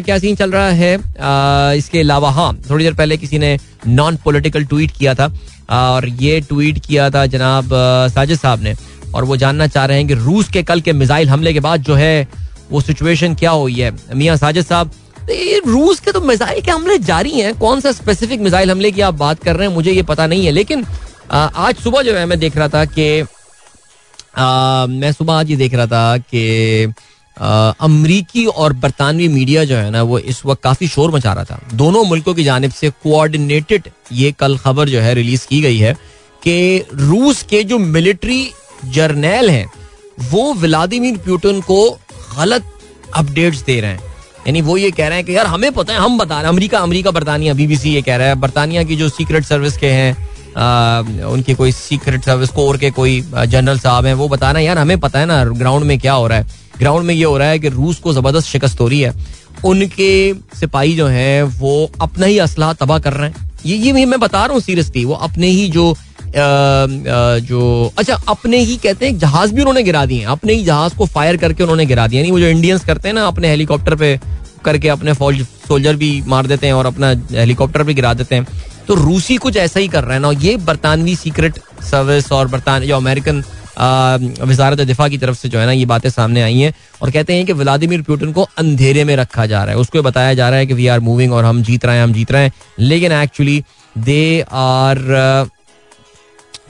[0.00, 0.96] क्या सीन चल रहा है?
[0.96, 5.32] आ, इसके अलावा हाँ थोड़ी देर पहले किसी ने नॉन पॉलिटिकल ट्वीट किया था।
[5.70, 7.70] और ये ट्वीट किया था जनाब
[8.14, 8.74] साजिद साहब ने।
[9.14, 11.82] और वो जानना चाह रहे हैं कि रूस के कल के मिसाइल हमले के बाद
[11.82, 12.28] जो है,
[12.70, 13.92] वो सिचुएशन क्या हुई है?
[14.14, 14.90] मियाँ साजिद साहब
[15.20, 19.00] तो रूस के तो मिसाइल के हमले जारी हैं। कौन सा स्पेसिफिक मिसाइल हमले की
[19.00, 19.74] आप बात कर रहे हैं?
[19.74, 20.84] मुझे ये पता नहीं है। लेकिन
[21.32, 23.22] आज सुबह जो है, मैं देख रहा था कि
[24.38, 26.86] मैं सुबह आज ये देख रहा था कि
[27.36, 31.60] अमरीकी और बरतानवी मीडिया जो है ना, वो इस वक्त काफ़ी शोर मचा रहा था।
[31.74, 35.92] दोनों मुल्कों की जानब से कोऑर्डिनेटेड ये कल खबर जो है रिलीज़ की गई है
[36.42, 38.50] कि रूस के जो मिलिट्री
[38.86, 39.66] जर्नैल हैं,
[40.30, 41.90] वो व्लादिमीर प्यूटन को
[42.36, 42.64] गलत
[43.14, 44.08] अपडेट्स दे रहे हैं।
[44.46, 46.48] यानी वो ये कह रहे हैं कि यार हमें पता है, हम बता रहे हैं,
[46.48, 50.28] अमरीका, अमेरिका, बरतानिया बीबीसी ये कह रहा है, बरतानिया की जो सीक्रेट सर्विस के हैं
[51.24, 54.78] उनके कोई सीक्रेट सर्विस कोर के कोई जनरल साहब हैं, वो बता रहे हैं, यार
[54.78, 57.48] हमें पता है ना ग्राउंड में क्या हो रहा है। ग्राउंड में ये हो रहा
[57.48, 59.14] है कि रूस को ज़बरदस्त शिकस्त हो रही है।
[59.64, 64.20] उनके सिपाही जो हैं वो अपना ही असलाह तबाह कर रहे हैं। ये ये मैं
[64.20, 69.06] बता रहा हूँ सीरियसली वो अपने ही जो आ, आ, जो अच्छा अपने ही कहते
[69.06, 72.22] हैं जहाज़ भी उन्होंने गिरा दिए अपने ही जहाज़ को फायर करके उन्होंने गिरा दिया।
[72.22, 74.18] नहीं वो जो इंडियंस करते हैं ना अपने हेलीकॉप्टर पे
[74.64, 78.46] करके अपने फौज सोल्जर भी मार देते हैं और अपना हेलीकॉप्टर भी गिरा देते हैं।
[78.88, 81.58] तो रूसी कुछ ऐसा ही कर रहे हैं। ना ये बरतानवी सीक्रेट
[81.90, 83.42] सर्विस और बरतान जो अमेरिकन
[83.80, 86.72] वजारत दिफा की तरफ़ से जो है ना ये बातें सामने आई हैं
[87.02, 90.34] और कहते हैं कि व्लादिमिर पुटिन को अंधेरे में रखा जा रहा है। उसको बताया
[90.34, 92.44] जा रहा है कि वी आर मूविंग और हम जीत रहे हैं, हम जीत रहे
[92.44, 93.62] हैं। लेकिन actually
[93.98, 94.98] they are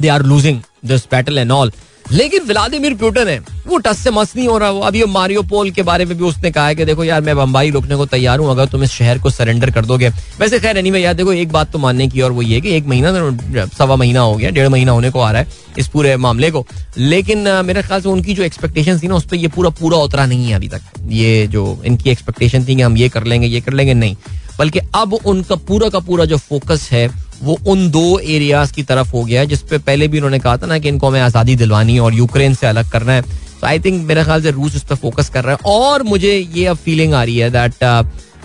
[0.00, 1.72] they are losing this battle and all
[2.12, 5.70] लेकिन व्लादिमिर पुटिन है, वो टस से मस नहीं हो रहा, वो अभी मारियो पोल
[5.70, 8.38] के बारे में भी उसने कहा है कि देखो यार, मैं बम्बाई रुकने को तैयार
[8.38, 10.08] हूँ, अगर तुम इस शहर को सरेंडर कर दोगे।
[10.40, 12.86] वैसे खैर नहीं यार देखो, एक बात तो मानने की और वो ये कि एक
[12.86, 16.50] महीना सवा महीना हो गया, डेढ़ महीना होने को आ रहा है इस पूरे मामले
[16.50, 16.66] को।
[16.98, 20.26] लेकिन मेरे ख्याल से उनकी जो एक्सपेक्टेशन थी ना, उस पर ये पूरा पूरा उतरा
[20.26, 23.60] नहीं है अभी तक। ये जो इनकी एक्सपेक्टेशन थी कि हम ये कर लेंगे, ये
[23.60, 24.16] कर लेंगे, नहीं।
[24.60, 27.06] बल्कि अब उनका पूरा का पूरा जो फोकस है,
[27.42, 30.66] वो उन दो एरियाज़ की तरफ़ हो गया है जिसपे पहले भी उन्होंने कहा था
[30.66, 33.78] ना कि इनको हमें आज़ादी दिलवानी है और यूक्रेन से अलग करना है। तो आई
[33.80, 36.76] थिंक मेरे ख्याल से रूस उस पर फोकस कर रहा है। और मुझे ये अब
[36.78, 37.84] फीलिंग आ रही है that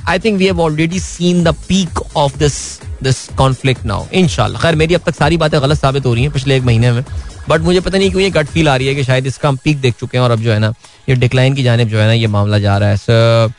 [0.08, 2.56] I think we have already seen the peak of this
[3.04, 6.32] this conflict now इनशाला खैर, मेरी अब तक सारी बातें गलत साबित हो रही हैं
[6.34, 7.04] पिछले एक महीने में।
[7.50, 9.58] बट मुझे पता नहीं क्यों ये गट फील आ रही है कि शायद इसका हम
[9.64, 10.74] पीक देख चुके हैं और अब जो है ना,
[11.10, 13.54] ये डिक्लाइन की जानब जो है ना ये मामला जा रहा है।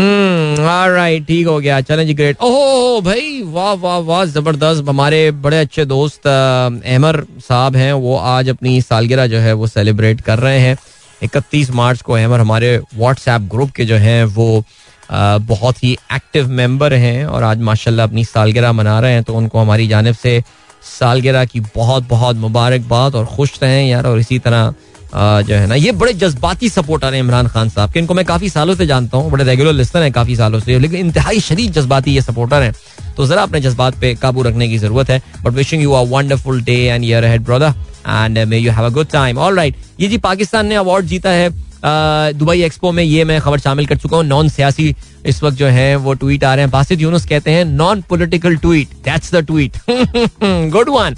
[0.00, 5.58] राइट ठीक हो गया चलें जी ग्रेट ओहो, भाई, वाह वाह वाह, ज़बरदस्त, हमारे बड़े
[5.58, 10.58] अच्छे दोस्त अहमर साहब हैं, वो आज अपनी सालगिरह जो है वो सेलिब्रेट कर रहे
[10.58, 10.76] हैं।
[11.22, 14.64] इकतीस मार्च को अहमर हमारे व्हाट्सएप ग्रुप के जो हैं, वो
[15.10, 19.58] बहुत ही एक्टिव मेंबर हैं और आज माशाल्लाह अपनी सालगिरह मना रहे हैं तो उनको
[19.58, 20.42] हमारी जानब से
[20.90, 24.74] सालगिरह की बहुत बहुत मुबारकबाद और खुश रहें यार और इसी तरह
[25.14, 28.48] जो है ना, ये बड़े जज्बाती सपोर्टर हैं इमरान खान साहब के, इनको मैं काफ़ी
[28.50, 32.14] सालों से जानता हूँ, बड़े रेगुलर लिस्टर हैं काफ़ी सालों से, लेकिन इंतहाई शरीर जज्बाती
[32.14, 32.74] ये सपोर्टर हैं।
[33.16, 36.62] तो जरा अपने जज्बात पे काबू रखने की ज़रूरत है but wishing you a wonderful
[36.64, 37.74] day and year ahead brother
[38.08, 41.30] and may you have a good time all right ये जी पाकिस्तान ने अवार्ड जीता
[41.30, 41.48] है
[41.82, 44.94] दुबई एक्सपो में, ये मैं खबर शामिल कर चुका हूँ नॉन सियासी
[45.26, 48.56] इस वक्त जो है, वो ट्वीट आ रहे हैं। बासित यूनुस कहते हैं non political
[48.56, 49.76] tweet that's the tweet
[50.72, 51.16] good one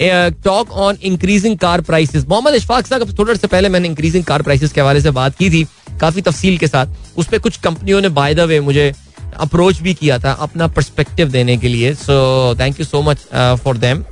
[0.00, 4.72] talk on increasing car prices Mohammad Ishfaq साहब थोड़ा से पहले मैंने इंक्रीजिंग कार प्राइसेस
[4.72, 5.64] के हवाले से बात की थी,
[6.00, 8.92] काफ़ी तफसील के साथ। उस पर कुछ कंपनियों ने बाय द वे मुझे
[9.38, 13.18] अप्रोच भी किया था अपना परस्पेक्टिव देने के लिए। So thank you so much
[13.64, 14.04] for them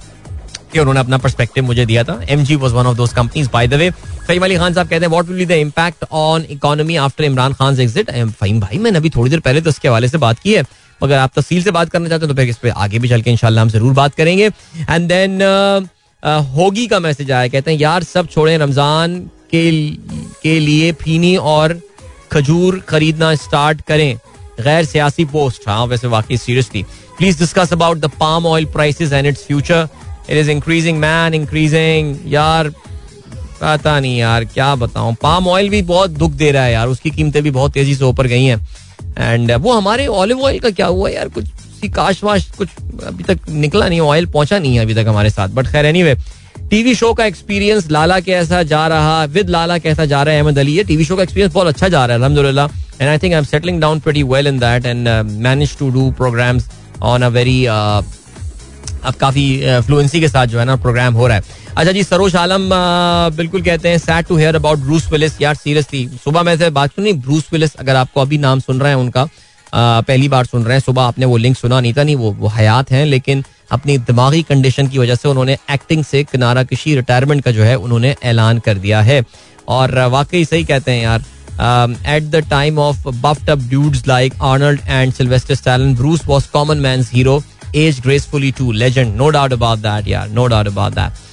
[0.72, 3.68] कि उन्होंने अपना परस्पेक्टिव मुझे दिया था। M G was one of those companies by
[3.68, 6.96] the way Faheem Ali Khan साहब कहते हैं what will be the impact on economy
[6.98, 10.18] after Imran Khan exit Faheem भाई, मैंने अभी थोड़ी देर पहले तो उसके हवाले से
[10.18, 10.64] बात की है।
[11.02, 13.22] अगर आप तफसील से बात करना चाहते हैं तो फिर इस पर आगे भी चल
[13.22, 15.88] के इनशाला हम ज़रूर बात करेंगे। एंड देन
[16.54, 19.18] होगी का मैसेज आया, कहते हैं, यार, सब छोड़े रमज़ान
[19.52, 19.70] के
[20.42, 21.80] के लिए फीनी और
[22.32, 24.16] खजूर खरीदना स्टार्ट करें।
[24.60, 26.82] गैर सियासी पोस्ट हाँ वैसे वाकई seriously
[27.18, 29.88] please discuss about the palm oil prices and its future
[30.30, 32.68] it is increasing man increasing यार,
[33.62, 35.14] पता नहीं यार, क्या बताऊँ?
[35.22, 38.04] पाम ऑयल भी बहुत दुख दे रहा है यार, उसकी कीमतें भी बहुत तेज़ी से
[38.04, 38.58] ऊपर गई हैं।
[39.18, 41.28] एंड वो हमारे ऑलिव ऑयल का क्या हुआ यार?
[41.28, 41.48] कुछ
[41.94, 42.68] काश वाश कुछ
[43.06, 46.14] अभी तक निकला नहीं ऑयल पहुँचा नहीं है अभी तक हमारे साथ। बट खैर एनी
[46.70, 50.58] टीवी शो का एक्सपीरियंस लाला कैसा जा रहा विद लाला कैसा जा रहा है अहमद
[50.58, 52.68] अली टीवी शो का एक्सपीरियंस बहुत अच्छा जा रहा है अलहमदुल्ला
[53.00, 55.08] and I think I am settling down pretty well in that and
[55.42, 56.70] manage to do programs
[57.02, 59.44] on a very अब काफ़ी
[59.86, 62.68] फ्लुएंसी के साथ जो है ना प्रोग्राम हो रहा है। अच्छा जी, सरोज आलम
[63.36, 66.90] बिल्कुल कहते हैं sad to hear about Bruce Willis यार सीरियसली सुबह में से बात
[66.90, 69.28] सुनी ब्रूस विलिस अगर आपको अभी नाम सुन रहे हैं उनका
[69.72, 72.48] पहली बार सुन रहे हैं, सुबह आपने वो लिंक सुना नहीं था, नहीं, वो वो
[72.48, 77.42] हयात हैं, लेकिन अपनी दिमागी कंडीशन की वजह से उन्होंने एक्टिंग से किनारा कशी रिटायरमेंट
[77.44, 79.22] का जो है, उन्होंने ऐलान कर दिया है।
[79.68, 81.24] और वाकई सही कहते हैं यार
[82.08, 86.78] at the time of buffed up dudes like Arnold and Sylvester Stallone Bruce was common
[86.80, 87.42] man's hero
[87.76, 91.28] aged gracefully to legend no doubt about that यार नो डाउट अबाउट दैट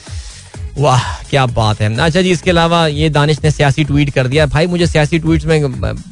[0.78, 4.46] वाह, क्या बात है। अच्छा जी, इसके अलावा ये दानिश ने सियासी ट्वीट कर दिया।
[4.46, 5.56] भाई, मुझे सियासी ट्वीट्स में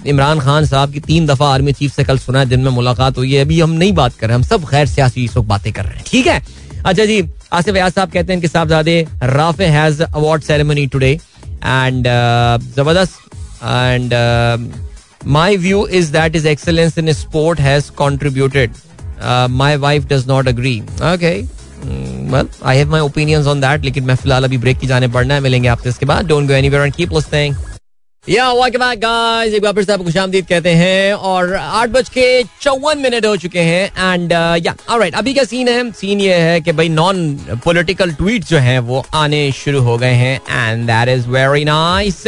[0.05, 3.17] इमरान खान साहब की तीन दफ़ा आर्मी चीफ से कल सुना है, दिन में मुलाकात
[3.17, 5.71] हुई है। अभी हम नहीं बात कर रहे, हम सब खैर सियासी इस वक्त बातें
[5.73, 6.41] कर रहे हैं। ठीक है?
[6.85, 7.21] अच्छा जी,
[7.53, 12.07] आसिफ अयाज साहब कहते हैं कि साहबजादे, Rafay has award ceremony today and
[12.75, 13.19] ज़बरदस्त।
[13.63, 14.13] And
[15.27, 18.71] my view is that is excellence in sport has contributed
[19.51, 21.33] my wife does not agree okay
[22.31, 25.33] well I have my opinions on that लेकिन मैं फ़िलहाल अभी ब्रेक की जाने पड़ना
[25.33, 27.55] है, मिलेंगे आपसे इसके बाद। Don't go anywhere and keep listening
[28.25, 32.09] या वेलकम बैक गाइस एक बार फिर से आपको खुशामदीद कहते हैं, और आठ बज
[32.09, 36.35] के चौवन मिनट हो चुके हैं एंड या ऑलराइट अभी क्या सीन है। सीन ये
[36.35, 40.85] है कि भाई नॉन पॉलिटिकल ट्वीट जो हैं, वो आने शुरू हो गए हैं and
[40.87, 42.23] that is very nice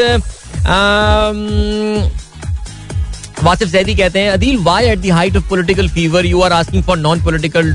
[3.44, 6.84] Wasif Zaidi कहते हैं Adeel why at the height of political fever you are asking
[6.84, 7.74] for non political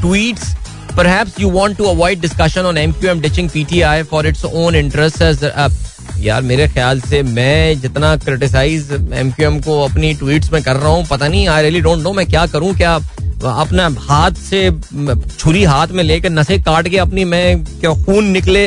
[0.00, 0.54] tweets.
[0.94, 5.44] Perhaps you want to avoid discussion on MQM ditching PTI for its own interests as
[5.44, 5.70] uh,
[6.18, 11.04] यार मेरे ख्याल से मैं जितना criticise MQM को अपनी tweets में कर रहा हूँ
[11.10, 12.94] पता नहीं आई रियली डोंट नो मैं क्या करूँ क्या
[13.42, 14.70] अपना हाथ से
[15.38, 18.66] छुरी हाथ में लेकर नशे काट के अपनी मैं क्या खून निकले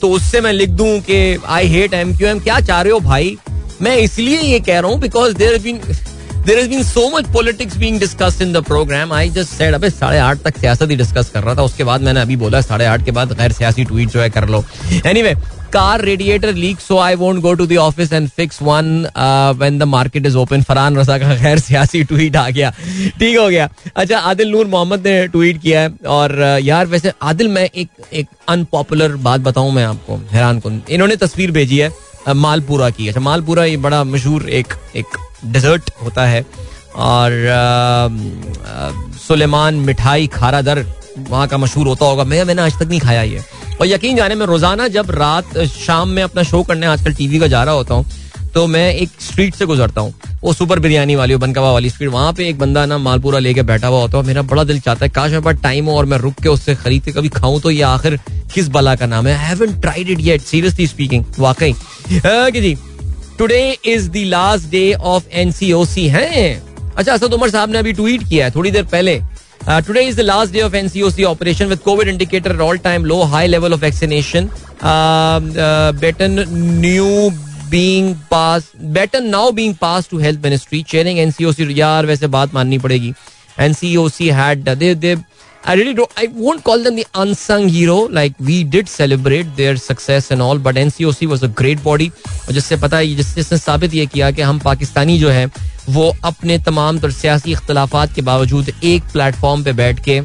[0.00, 1.18] तो उससे मैं लिख दूँ कि
[1.56, 3.36] आई हेट एमक्यूएम क्या चाह रहे हो भाई
[3.82, 5.80] मैं इसलिए ये कह रहा हूँ because there been
[6.46, 9.90] there is been so much politics being discussed in the program I just said अबे
[9.90, 12.86] साढ़े आठ तक सियासत ही डिस्कस कर रहा था। उसके बाद मैंने अभी बोला साढ़े
[12.86, 14.64] आठ के बाद गैर सियासी ट्वीट जो है कर लो।
[15.06, 15.34] Anyway
[15.72, 19.06] car radiator leak so I won't go to the office and fix one
[19.58, 22.70] when the market is open Farhan Raza का खैर सियासी ट्वीट आ गया।
[23.18, 27.12] ठीक हो गया। अच्छा आदिल नूर मोहम्मद ने ट्वीट किया है। और uh, यार वैसे
[27.22, 31.92] आदिल मैं एक एक अनपॉपुलर बात बताऊँ मैं आपको हैरान कौन इन्होंने तस्वीर भेजी है
[32.28, 35.16] मालपुरा की। अच्छा मालपुरा ये बड़ा मशहूर एक एक
[35.46, 36.44] डेजर्ट होता है
[36.96, 37.30] और
[39.18, 40.84] सुलेमान मिठाई खारा दर
[41.20, 43.42] वहाँ का मशहूर होता होगा। मैं, मैंने आज तक नहीं खाया ये।
[43.80, 47.46] और यकीन जाने में रोज़ाना जब रात, शाम में अपना शो करने आजकल टीवी का
[47.46, 48.06] जा रहा होता हूँ
[48.54, 52.32] तो मैं एक स्ट्रीट से गुजरता हूँ। वो सुपर बिरयानी वाली बनकवा वाली स्ट्रीट, वहाँ
[52.32, 55.10] पे एक बंदा ना मालपुरा लेके बैठा हुआ होता है मेरा बड़ा दिल चाहता है,
[55.10, 57.70] काश मेरे पास टाइम हो और मैं रुक के उससे खरीद के कभी खाऊं तो
[57.70, 58.18] ये आखिर
[58.54, 59.34] किस बला का नाम है?
[59.34, 61.72] I haven't tried it yet seriously speaking वाकई।
[62.12, 62.76] जी?
[63.38, 66.62] Today is the last day of NCOC है?
[66.96, 69.20] अच्छा असद उमर साहब ने अभी ट्वीट किया है, थोड़ी देर पहले।
[69.68, 73.46] Today is the last day of NCOC operation with covid indicator all time low high
[73.46, 74.50] level of vaccination
[76.00, 76.44] baton
[76.80, 77.30] new
[77.70, 80.80] being passed, better now being passed to health ministry.
[80.90, 83.12] Chairing NCOC यार वैसे बात माननी पड़ेगी।
[83.60, 85.14] NCOC had, they they
[85.64, 86.12] I really don't.
[86.14, 88.06] I won't call them the unsung hero.
[88.08, 92.10] Like we did celebrate their success and all, but NCOC was a great body.
[92.46, 95.46] और जिससे पता है जिस जिसने साबित ये किया कि हम पाकिस्तानी जो है
[95.88, 100.20] वो अपने तमाम तर सियासी इख्तलाफात के बावजूद एक प्लेटफॉर्म पे बैठ के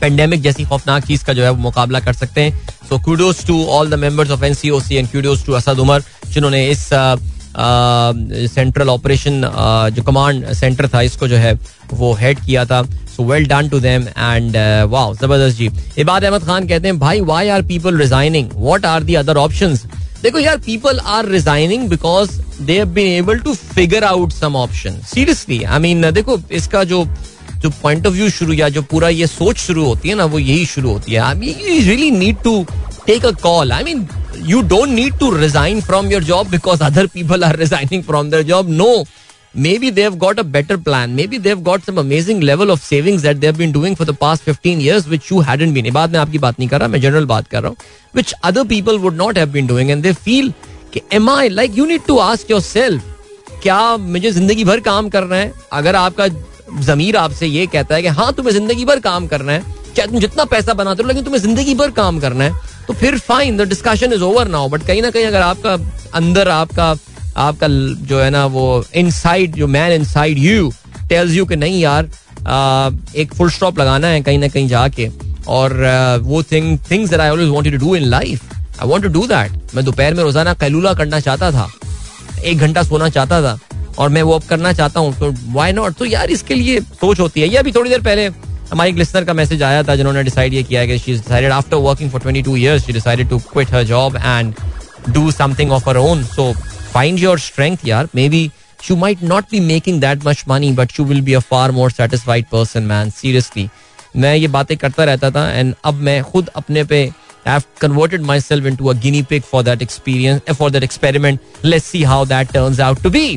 [0.00, 3.64] पेंडेमिक जैसी खौफनाक चीज़ का जो है वो मुकाबला कर सकते हैं so kudos to
[3.78, 6.88] all the members of NCOC and kudos to Asad Umar जिन्होंने इस
[7.56, 9.42] सेंट्रल ऑपरेशन
[9.94, 11.52] जो कमांड सेंटर था, इसको जो है,
[11.92, 12.82] वो हेड किया था।
[13.16, 14.56] So well done to them and
[14.90, 19.02] wow ज़बरदस्त जी। इबाद अहमद खान कहते हैं, भाई why are people resigning what are
[19.02, 19.84] the other options
[20.22, 22.30] देखो यार people are resigning because
[22.62, 27.04] they have been able to figure out some option seriously I mean देखो, इसका जो
[27.62, 30.38] जो पॉइंट ऑफ़ व्यू शुरू या जो पूरा ये सोच शुरू होती है ना, वो
[30.38, 32.64] यही शुरू होती है। I mean you really need to
[33.10, 34.06] take a call I mean
[34.42, 38.42] you don't need to resign from your job because other people are resigning from their
[38.42, 38.68] job.
[38.68, 39.04] No.
[39.54, 41.14] Maybe they've got a better plan.
[41.14, 44.42] Maybe they've got some amazing level of savings that they've been doing for the past
[44.44, 45.90] 15 years, which you hadn't been.
[45.92, 47.76] बाद में आपकी बात नहीं कर रहा मैं general बात कर रहा हूँ
[48.14, 50.52] which other people would not have been doing and they feel
[50.94, 55.36] कि am I like you need to ask yourself क्या मुझे ज़िंदगी भर काम करना
[55.36, 56.28] है अगर आपका
[56.86, 59.64] जमीर आपसे ये कहता है कि हाँ तुम्हें ज़िंदगी भर काम करना है
[59.96, 63.18] चाहे तुम जितना पैसा बनाते हो लेकिन तुम्हें ज़िंदगी भर काम करना है तो फिर
[63.18, 65.72] fine the discussion is over now but कहीं ना कहीं अगर आपका
[66.14, 66.86] अंदर आपका
[67.38, 67.66] आपका
[68.10, 68.64] जो है ना वो
[68.96, 70.72] इनसाइड जो man inside you
[71.08, 72.08] tells you कि नहीं यार
[72.46, 75.08] आ, एक फुल स्टॉप लगाना है कहीं ना कहीं जाके।
[75.48, 79.02] और आ, वो thing things that I always wanted to do in life I want
[79.02, 81.70] to do that मैं दोपहर में रोज़ाना कैलूला करना चाहता था।
[82.44, 83.58] एक घंटा सोना चाहता था।
[83.98, 87.20] और मैं वो अब करना चाहता हूँ तो वाई नॉट तो यार इसके लिए सोच
[87.20, 88.28] होती है। ये अभी थोड़ी देर पहले
[88.72, 92.20] हमारी एक लिसनर का मैसेज आया था जिन्होंने डिसाइड ये किया कि after working for
[92.22, 94.54] 22 years she decided to quit her job and
[95.08, 96.52] do something of her own so
[96.92, 98.50] find your strength यार maybe
[98.90, 101.90] you might not be making that much money but you will be a far more
[101.90, 103.68] satisfied person man seriously
[104.16, 107.04] मैं ये बातें करता रहता था and अब मैं खुद अपने पे
[107.46, 111.86] I have converted myself into a guinea pig for that experience for that experiment let's
[111.86, 113.28] see how that turns out to be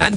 [0.00, 0.16] and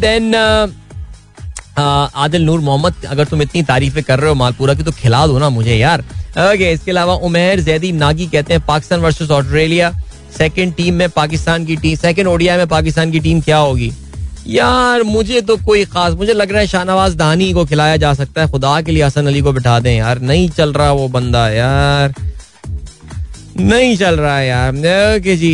[1.77, 5.39] Adil Noor Mohammad, अगर तुम इतनी तारीफें कर रहे हो मालपुरा की तो खिला दो
[5.39, 9.91] ना मुझे यार। ओके, इसके अलावा उमेर, जैदी, नागी कहते हैं, Pakistan versus Australia.
[10.37, 13.91] Second team में पाकिस्तान की टीम सेकंड ओडिया में पाकिस्तान की टीम क्या होगी?
[14.47, 18.41] यार, मुझे तो कोई खास, मुझे लग रहा है शाहनवाज दानी को खिलाया जा सकता
[18.41, 21.49] है। खुदा के लिए हसन अली को बिठा दें यार। नहीं चल रहा वो बंदा
[21.49, 22.13] यार।
[23.55, 24.71] नहीं चल रहा है यार।
[25.17, 25.53] Okay ji.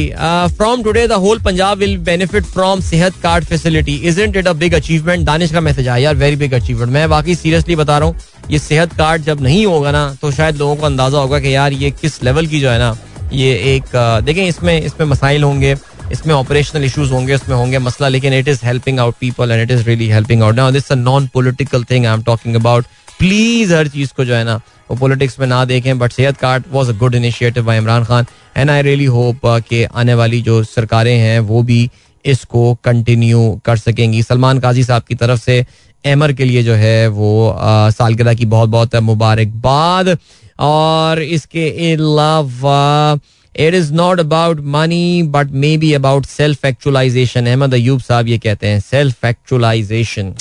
[0.58, 4.74] From today the whole Punjab will benefit from Sehat card facility is it a big
[4.74, 8.16] achievement Danish का मैसेज आया, यार वेरी बिग अचीवमेंट मैं बाकी सीरियसली बता रहा हूँ,
[8.52, 11.74] ये सेहत कार्ड जब नहीं होगा ना तो शायद लोगों को अंदाज़ा होगा कि यार,
[11.74, 12.96] ये किस लेवल की जो है ना,
[13.34, 13.96] ये एक
[14.26, 15.76] देखें, इसमें इसमें मसाइल होंगे,
[16.12, 19.78] इसमें ऑपरेशनल इश्यूज़ होंगे, इसमें होंगे मसला, लेकिन it is helping out people and it
[19.78, 22.86] is really helping out now this a non political thing I am talking about
[23.20, 24.60] please हर चीज़ को जो है ना
[24.92, 28.26] वो पॉलिटिक्स में ना देखें but Sehat card was a good initiative by Imran Khan
[28.58, 31.90] and I really hope कि आने वाली जो सरकारें हैं, वो भी
[32.26, 35.66] इसको कंटिन्यू कर सकेंगी। सलमान काजी साहब की तरफ़ से
[36.06, 37.56] एमर के लिए जो है, वो
[37.92, 40.18] सालगिरह की बहुत बहुत मुबारकबाद।
[40.62, 43.20] और इसके अलावा
[43.56, 48.68] it is not about money but maybe about self actualization Ahmed Ayub साहब ये कहते
[48.68, 50.34] हैं self actualization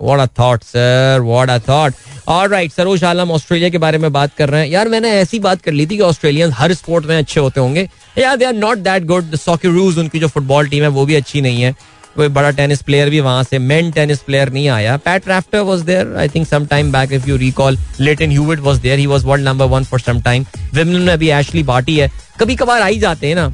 [0.00, 1.20] What a thought, sir.
[1.22, 1.94] What a thought.
[2.28, 5.38] All right, Saroj Alam Australia के बारे में बात कर रहे हैं। यार मैंने ऐसी
[5.38, 7.88] बात कर ली थी कि ऑस्ट्रेलियंस हर स्पोर्ट में अच्छे होते होंगे।
[8.18, 11.40] यार they are not that good Socceroos उनकी जो फुटबॉल टीम है वो भी अच्छी
[11.40, 11.74] नहीं है।
[12.16, 15.80] कोई बड़ा टेनिस प्लेयर भी वहाँ से मेन टेनिस प्लेयर नहीं आया। Pat Rafter was
[15.80, 19.24] there I think some time back if you recall Lleyton Hewitt was there he was
[19.24, 22.98] world number one for some time women में अभी एशली बाटी है। कभी कभार आई
[22.98, 23.46] जाते हैं ना।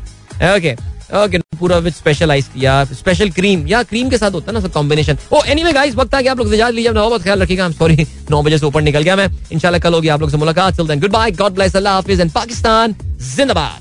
[0.56, 0.76] ओके
[1.14, 4.68] ओके पूरा विद स्पेशल आइस या स्पेशल क्रीम या क्रीम के साथ होता है ना
[4.68, 7.70] कॉम्बिनेशन ओ एनीवे गाइस वक्त आ गया, आप लोग इजाज़त लीजिए, अपना बहुत ख्याल रखिएगा।
[7.70, 10.76] सॉरी नौ बजे से ऊपर निकल गया मैं। इंशाल्लाह कल होगी आप लोग से मुलाकात।
[10.76, 12.20] चलते हैं गुड बाय गॉड ब्लेस अल्लाह हाफिज.
[12.20, 12.94] एंड पाकिस्तान,
[13.36, 13.80] जिंदाबाद।